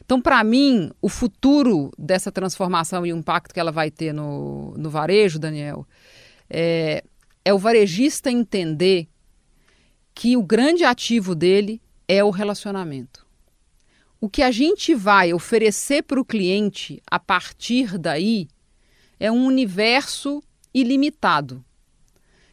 Então, 0.04 0.20
para 0.20 0.44
mim, 0.44 0.90
o 1.00 1.08
futuro 1.08 1.92
dessa 1.96 2.32
transformação 2.32 3.06
e 3.06 3.14
o 3.14 3.18
impacto 3.18 3.54
que 3.54 3.60
ela 3.60 3.72
vai 3.72 3.92
ter 3.92 4.12
no, 4.12 4.74
no 4.76 4.90
varejo, 4.90 5.38
Daniel, 5.38 5.86
é, 6.50 7.04
é 7.44 7.54
o 7.54 7.58
varejista 7.58 8.32
entender 8.32 9.08
que 10.14 10.36
o 10.36 10.44
grande 10.44 10.84
ativo 10.84 11.36
dele 11.36 11.82
é 12.08 12.24
o 12.24 12.30
relacionamento. 12.30 13.26
O 14.20 14.30
que 14.30 14.42
a 14.42 14.52
gente 14.52 14.94
vai 14.94 15.34
oferecer 15.34 16.04
para 16.04 16.20
o 16.20 16.26
cliente 16.26 17.02
a 17.10 17.20
partir 17.20 17.98
daí 17.98 18.48
é 19.20 19.32
um 19.32 19.46
universo 19.46 20.44
ilimitado. 20.74 21.64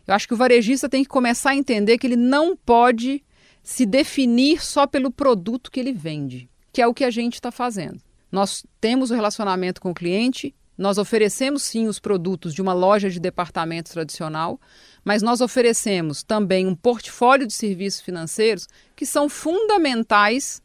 Eu 0.06 0.14
acho 0.14 0.28
que 0.28 0.34
o 0.34 0.36
varejista 0.36 0.88
tem 0.88 1.02
que 1.02 1.08
começar 1.08 1.50
a 1.50 1.56
entender 1.56 1.98
que 1.98 2.06
ele 2.06 2.16
não 2.16 2.56
pode 2.56 3.24
se 3.62 3.84
definir 3.84 4.64
só 4.64 4.86
pelo 4.86 5.10
produto 5.10 5.70
que 5.70 5.80
ele 5.80 5.92
vende 5.92 6.48
que 6.76 6.82
é 6.82 6.86
o 6.86 6.92
que 6.92 7.04
a 7.04 7.10
gente 7.10 7.36
está 7.36 7.50
fazendo. 7.50 8.02
Nós 8.30 8.62
temos 8.82 9.10
o 9.10 9.14
relacionamento 9.14 9.80
com 9.80 9.92
o 9.92 9.94
cliente, 9.94 10.54
nós 10.76 10.98
oferecemos 10.98 11.62
sim 11.62 11.86
os 11.86 11.98
produtos 11.98 12.52
de 12.52 12.60
uma 12.60 12.72
loja 12.72 13.08
de 13.08 13.18
departamento 13.18 13.90
tradicional, 13.90 14.60
mas 15.04 15.22
nós 15.22 15.40
oferecemos 15.40 16.22
também 16.22 16.66
um 16.66 16.74
portfólio 16.74 17.46
de 17.46 17.54
serviços 17.54 18.00
financeiros 18.00 18.68
que 18.94 19.06
são 19.06 19.28
fundamentais 19.28 20.60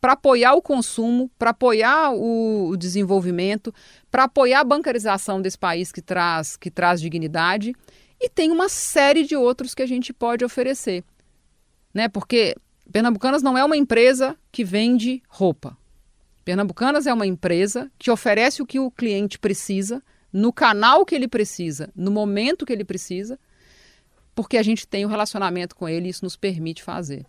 para 0.00 0.14
apoiar 0.14 0.54
o 0.54 0.62
consumo, 0.62 1.30
para 1.38 1.50
apoiar 1.50 2.12
o, 2.12 2.70
o 2.70 2.76
desenvolvimento, 2.76 3.72
para 4.10 4.24
apoiar 4.24 4.60
a 4.60 4.64
bancarização 4.64 5.40
desse 5.40 5.56
país 5.56 5.92
que 5.92 6.02
traz, 6.02 6.56
que 6.56 6.70
traz 6.70 7.00
dignidade. 7.00 7.72
E 8.20 8.28
tem 8.28 8.50
uma 8.50 8.68
série 8.68 9.24
de 9.24 9.36
outros 9.36 9.74
que 9.74 9.82
a 9.82 9.86
gente 9.86 10.12
pode 10.12 10.44
oferecer. 10.44 11.04
Né? 11.94 12.08
Porque 12.08 12.56
Pernambucanas 12.90 13.42
não 13.42 13.56
é 13.56 13.64
uma 13.64 13.76
empresa 13.76 14.36
que 14.50 14.64
vende 14.64 15.22
roupa. 15.28 15.76
Pernambucanas 16.44 17.06
é 17.06 17.12
uma 17.12 17.26
empresa 17.26 17.90
que 17.98 18.10
oferece 18.10 18.62
o 18.62 18.66
que 18.66 18.80
o 18.80 18.90
cliente 18.90 19.38
precisa, 19.38 20.02
no 20.32 20.52
canal 20.52 21.04
que 21.04 21.14
ele 21.14 21.28
precisa, 21.28 21.90
no 21.94 22.10
momento 22.10 22.64
que 22.64 22.72
ele 22.72 22.84
precisa, 22.84 23.38
porque 24.34 24.56
a 24.56 24.62
gente 24.62 24.86
tem 24.86 25.04
o 25.04 25.08
um 25.08 25.10
relacionamento 25.10 25.76
com 25.76 25.88
ele 25.88 26.06
e 26.06 26.10
isso 26.10 26.24
nos 26.24 26.36
permite 26.36 26.82
fazer. 26.82 27.26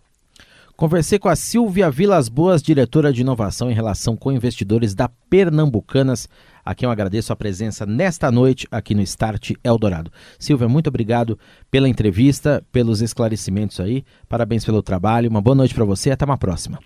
Conversei 0.76 1.20
com 1.20 1.28
a 1.28 1.36
Silvia 1.36 1.88
Vilas 1.88 2.28
Boas, 2.28 2.60
diretora 2.60 3.12
de 3.12 3.20
inovação 3.20 3.70
em 3.70 3.74
relação 3.74 4.16
com 4.16 4.32
investidores 4.32 4.92
da 4.92 5.08
Pernambucanas, 5.08 6.28
a 6.64 6.74
quem 6.74 6.86
eu 6.86 6.90
agradeço 6.90 7.32
a 7.32 7.36
presença 7.36 7.86
nesta 7.86 8.32
noite 8.32 8.66
aqui 8.72 8.92
no 8.92 9.02
Start 9.02 9.52
Eldorado. 9.62 10.10
Silvia, 10.36 10.68
muito 10.68 10.88
obrigado 10.88 11.38
pela 11.70 11.88
entrevista, 11.88 12.64
pelos 12.72 13.02
esclarecimentos 13.02 13.78
aí. 13.78 14.02
Parabéns 14.28 14.64
pelo 14.64 14.82
trabalho. 14.82 15.30
Uma 15.30 15.40
boa 15.40 15.54
noite 15.54 15.74
para 15.74 15.84
você 15.84 16.10
até 16.10 16.24
uma 16.24 16.38
próxima. 16.38 16.80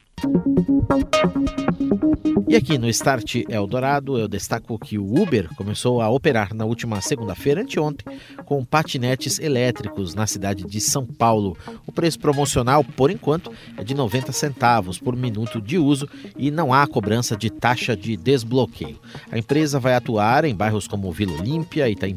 E 2.48 2.56
aqui 2.56 2.78
no 2.78 2.88
Start 2.88 3.42
Eldorado 3.46 4.18
eu 4.18 4.26
destaco 4.26 4.78
que 4.78 4.98
o 4.98 5.20
Uber 5.20 5.48
começou 5.54 6.00
a 6.00 6.08
operar 6.08 6.54
na 6.54 6.64
última 6.64 6.98
segunda-feira, 7.02 7.60
anteontem, 7.60 8.18
com 8.46 8.64
patinetes 8.64 9.38
elétricos 9.38 10.14
na 10.14 10.26
cidade 10.26 10.64
de 10.64 10.80
São 10.80 11.04
Paulo. 11.04 11.58
O 11.86 11.92
preço 11.92 12.18
promocional, 12.18 12.82
por 12.82 13.10
enquanto, 13.10 13.52
é 13.76 13.84
de 13.84 13.94
90 13.94 14.32
centavos 14.32 14.98
por 14.98 15.14
minuto 15.14 15.60
de 15.60 15.76
uso 15.76 16.08
e 16.38 16.50
não 16.50 16.72
há 16.72 16.86
cobrança 16.86 17.36
de 17.36 17.50
taxa 17.50 17.94
de 17.94 18.16
desbloqueio. 18.16 18.98
A 19.30 19.38
empresa 19.38 19.78
vai 19.78 19.94
atuar 19.94 20.46
em 20.46 20.54
bairros 20.54 20.88
como 20.88 21.12
Vila 21.12 21.38
Olímpia, 21.38 21.88
Itaim 21.88 22.16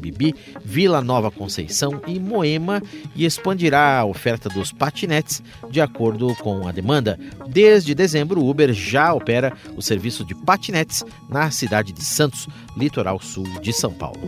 Vila 0.64 1.02
Nova 1.02 1.30
Conceição 1.30 2.00
e 2.06 2.18
Moema 2.18 2.82
e 3.14 3.26
expandirá 3.26 3.98
a 3.98 4.04
oferta 4.06 4.48
dos 4.48 4.72
patinetes 4.72 5.42
de 5.70 5.80
acordo 5.80 6.34
com 6.36 6.66
a 6.66 6.72
demanda. 6.72 7.18
Desde 7.46 7.91
dezembro, 7.94 8.40
o 8.40 8.48
Uber 8.48 8.72
já 8.72 9.12
opera 9.12 9.52
o 9.76 9.82
serviço 9.82 10.02
serviço 10.02 10.24
de 10.24 10.34
patinetes 10.34 11.04
na 11.28 11.50
cidade 11.50 11.92
de 11.92 12.04
Santos, 12.04 12.48
litoral 12.76 13.20
sul 13.20 13.46
de 13.60 13.72
São 13.72 13.92
Paulo. 13.92 14.20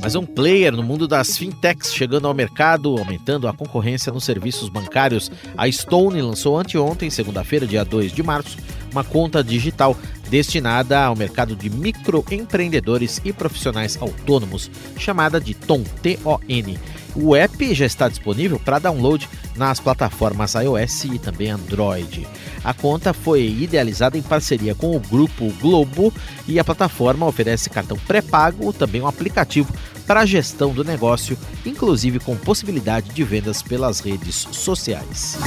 Mas 0.00 0.14
um 0.14 0.24
player 0.24 0.72
no 0.72 0.82
mundo 0.82 1.06
das 1.06 1.36
fintechs 1.36 1.92
chegando 1.92 2.26
ao 2.26 2.34
mercado, 2.34 2.96
aumentando 2.96 3.46
a 3.46 3.52
concorrência 3.52 4.12
nos 4.12 4.24
serviços 4.24 4.68
bancários. 4.68 5.30
A 5.56 5.70
Stone 5.70 6.20
lançou 6.22 6.58
anteontem, 6.58 7.10
segunda-feira, 7.10 7.66
dia 7.66 7.84
2 7.84 8.12
de 8.12 8.22
março, 8.22 8.56
uma 8.90 9.04
conta 9.04 9.42
digital 9.42 9.96
destinada 10.30 10.98
ao 11.04 11.14
mercado 11.14 11.54
de 11.54 11.68
microempreendedores 11.68 13.20
e 13.24 13.32
profissionais 13.32 13.96
autônomos, 14.00 14.70
chamada 14.98 15.40
de 15.40 15.54
TON, 15.54 15.82
T-O-N. 16.02 16.78
O 17.16 17.34
app 17.34 17.74
já 17.74 17.86
está 17.86 18.08
disponível 18.08 18.60
para 18.60 18.78
download 18.78 19.28
nas 19.56 19.80
plataformas 19.80 20.54
iOS 20.54 21.04
e 21.04 21.18
também 21.18 21.50
Android. 21.50 22.26
A 22.62 22.74
conta 22.74 23.14
foi 23.14 23.46
idealizada 23.46 24.18
em 24.18 24.22
parceria 24.22 24.74
com 24.74 24.94
o 24.94 25.00
grupo 25.00 25.50
Globo 25.60 26.12
e 26.46 26.60
a 26.60 26.64
plataforma 26.64 27.26
oferece 27.26 27.70
cartão 27.70 27.96
pré-pago, 28.06 28.72
também 28.72 29.00
um 29.00 29.06
aplicativo 29.06 29.72
para 30.06 30.20
a 30.20 30.26
gestão 30.26 30.72
do 30.72 30.84
negócio, 30.84 31.38
inclusive 31.64 32.20
com 32.20 32.36
possibilidade 32.36 33.10
de 33.10 33.24
vendas 33.24 33.62
pelas 33.62 34.00
redes 34.00 34.46
sociais. 34.52 35.38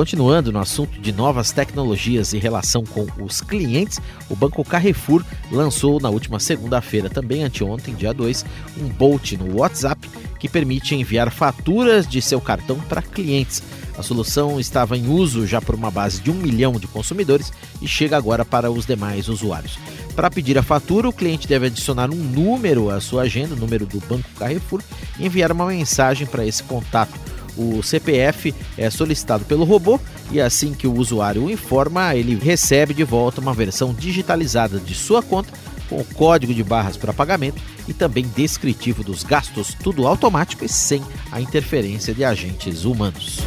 Continuando 0.00 0.50
no 0.50 0.58
assunto 0.58 0.98
de 0.98 1.12
novas 1.12 1.52
tecnologias 1.52 2.32
em 2.32 2.38
relação 2.38 2.86
com 2.86 3.06
os 3.22 3.42
clientes, 3.42 4.00
o 4.30 4.34
Banco 4.34 4.64
Carrefour 4.64 5.22
lançou 5.52 6.00
na 6.00 6.08
última 6.08 6.40
segunda-feira, 6.40 7.10
também 7.10 7.44
anteontem, 7.44 7.94
dia 7.94 8.14
2, 8.14 8.46
um 8.78 8.88
bot 8.88 9.36
no 9.36 9.58
WhatsApp 9.58 10.08
que 10.38 10.48
permite 10.48 10.94
enviar 10.94 11.30
faturas 11.30 12.08
de 12.08 12.22
seu 12.22 12.40
cartão 12.40 12.80
para 12.80 13.02
clientes. 13.02 13.62
A 13.98 14.02
solução 14.02 14.58
estava 14.58 14.96
em 14.96 15.06
uso 15.06 15.46
já 15.46 15.60
por 15.60 15.74
uma 15.74 15.90
base 15.90 16.22
de 16.22 16.30
um 16.30 16.34
milhão 16.34 16.72
de 16.80 16.86
consumidores 16.86 17.52
e 17.82 17.86
chega 17.86 18.16
agora 18.16 18.42
para 18.42 18.70
os 18.70 18.86
demais 18.86 19.28
usuários. 19.28 19.78
Para 20.16 20.30
pedir 20.30 20.56
a 20.56 20.62
fatura, 20.62 21.10
o 21.10 21.12
cliente 21.12 21.46
deve 21.46 21.66
adicionar 21.66 22.08
um 22.08 22.16
número 22.16 22.88
à 22.88 23.02
sua 23.02 23.24
agenda, 23.24 23.54
o 23.54 23.58
número 23.58 23.84
do 23.84 24.00
Banco 24.00 24.30
Carrefour, 24.38 24.80
e 25.18 25.26
enviar 25.26 25.52
uma 25.52 25.66
mensagem 25.66 26.26
para 26.26 26.46
esse 26.46 26.62
contato. 26.62 27.12
O 27.56 27.82
CPF 27.82 28.54
é 28.76 28.88
solicitado 28.90 29.44
pelo 29.44 29.64
robô 29.64 30.00
e 30.30 30.40
assim 30.40 30.72
que 30.72 30.86
o 30.86 30.94
usuário 30.94 31.44
o 31.44 31.50
informa, 31.50 32.14
ele 32.14 32.34
recebe 32.36 32.94
de 32.94 33.04
volta 33.04 33.40
uma 33.40 33.54
versão 33.54 33.92
digitalizada 33.92 34.78
de 34.78 34.94
sua 34.94 35.22
conta 35.22 35.52
com 35.88 36.04
código 36.04 36.54
de 36.54 36.62
barras 36.62 36.96
para 36.96 37.12
pagamento 37.12 37.60
e 37.88 37.92
também 37.92 38.24
descritivo 38.36 39.02
dos 39.02 39.24
gastos, 39.24 39.74
tudo 39.74 40.06
automático 40.06 40.64
e 40.64 40.68
sem 40.68 41.02
a 41.32 41.40
interferência 41.40 42.14
de 42.14 42.24
agentes 42.24 42.84
humanos. 42.84 43.40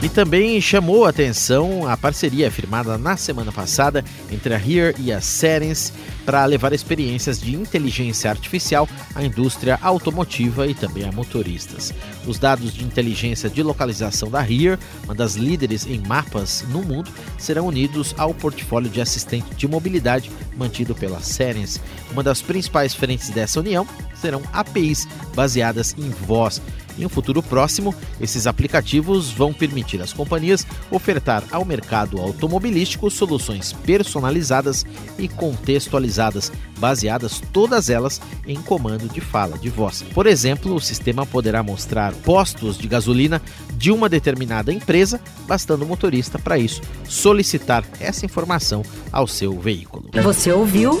E 0.00 0.08
também 0.08 0.60
chamou 0.60 1.04
a 1.04 1.08
atenção 1.08 1.84
a 1.88 1.96
parceria 1.96 2.52
firmada 2.52 2.96
na 2.96 3.16
semana 3.16 3.50
passada 3.50 4.04
entre 4.30 4.54
a 4.54 4.56
Here 4.56 4.94
e 4.96 5.12
a 5.12 5.20
Cerence 5.20 5.92
para 6.24 6.44
levar 6.44 6.72
experiências 6.72 7.40
de 7.40 7.56
inteligência 7.56 8.30
artificial 8.30 8.88
à 9.12 9.24
indústria 9.24 9.76
automotiva 9.82 10.68
e 10.68 10.74
também 10.74 11.02
a 11.02 11.10
motoristas. 11.10 11.92
Os 12.24 12.38
dados 12.38 12.72
de 12.72 12.84
inteligência 12.84 13.50
de 13.50 13.60
localização 13.60 14.30
da 14.30 14.40
Here, 14.40 14.78
uma 15.02 15.16
das 15.16 15.34
líderes 15.34 15.84
em 15.84 15.98
mapas 16.06 16.64
no 16.68 16.80
mundo, 16.80 17.10
serão 17.36 17.66
unidos 17.66 18.14
ao 18.16 18.32
portfólio 18.32 18.88
de 18.88 19.00
assistente 19.00 19.52
de 19.56 19.66
mobilidade 19.66 20.30
mantido 20.56 20.94
pela 20.94 21.20
Cerence. 21.20 21.80
Uma 22.12 22.22
das 22.22 22.40
principais 22.40 22.94
frentes 22.94 23.30
dessa 23.30 23.58
união 23.58 23.84
serão 24.14 24.42
APIs 24.52 25.08
baseadas 25.34 25.92
em 25.98 26.10
voz 26.10 26.62
em 26.98 27.06
um 27.06 27.08
futuro 27.08 27.42
próximo, 27.42 27.94
esses 28.20 28.46
aplicativos 28.46 29.30
vão 29.30 29.52
permitir 29.52 30.00
às 30.02 30.12
companhias 30.12 30.66
ofertar 30.90 31.44
ao 31.50 31.64
mercado 31.64 32.20
automobilístico 32.20 33.10
soluções 33.10 33.72
personalizadas 33.72 34.84
e 35.18 35.28
contextualizadas, 35.28 36.52
baseadas 36.78 37.40
todas 37.52 37.88
elas 37.90 38.20
em 38.46 38.60
comando 38.60 39.08
de 39.08 39.20
fala 39.20 39.58
de 39.58 39.68
voz. 39.68 40.02
Por 40.14 40.26
exemplo, 40.26 40.74
o 40.74 40.80
sistema 40.80 41.24
poderá 41.24 41.62
mostrar 41.62 42.12
postos 42.14 42.76
de 42.76 42.88
gasolina 42.88 43.40
de 43.74 43.90
uma 43.90 44.08
determinada 44.08 44.72
empresa, 44.72 45.20
bastando 45.46 45.84
o 45.84 45.86
motorista 45.86 46.38
para 46.38 46.58
isso 46.58 46.80
solicitar 47.08 47.84
essa 48.00 48.24
informação 48.24 48.82
ao 49.10 49.26
seu 49.26 49.58
veículo. 49.58 50.10
Você 50.22 50.52
ouviu? 50.52 51.00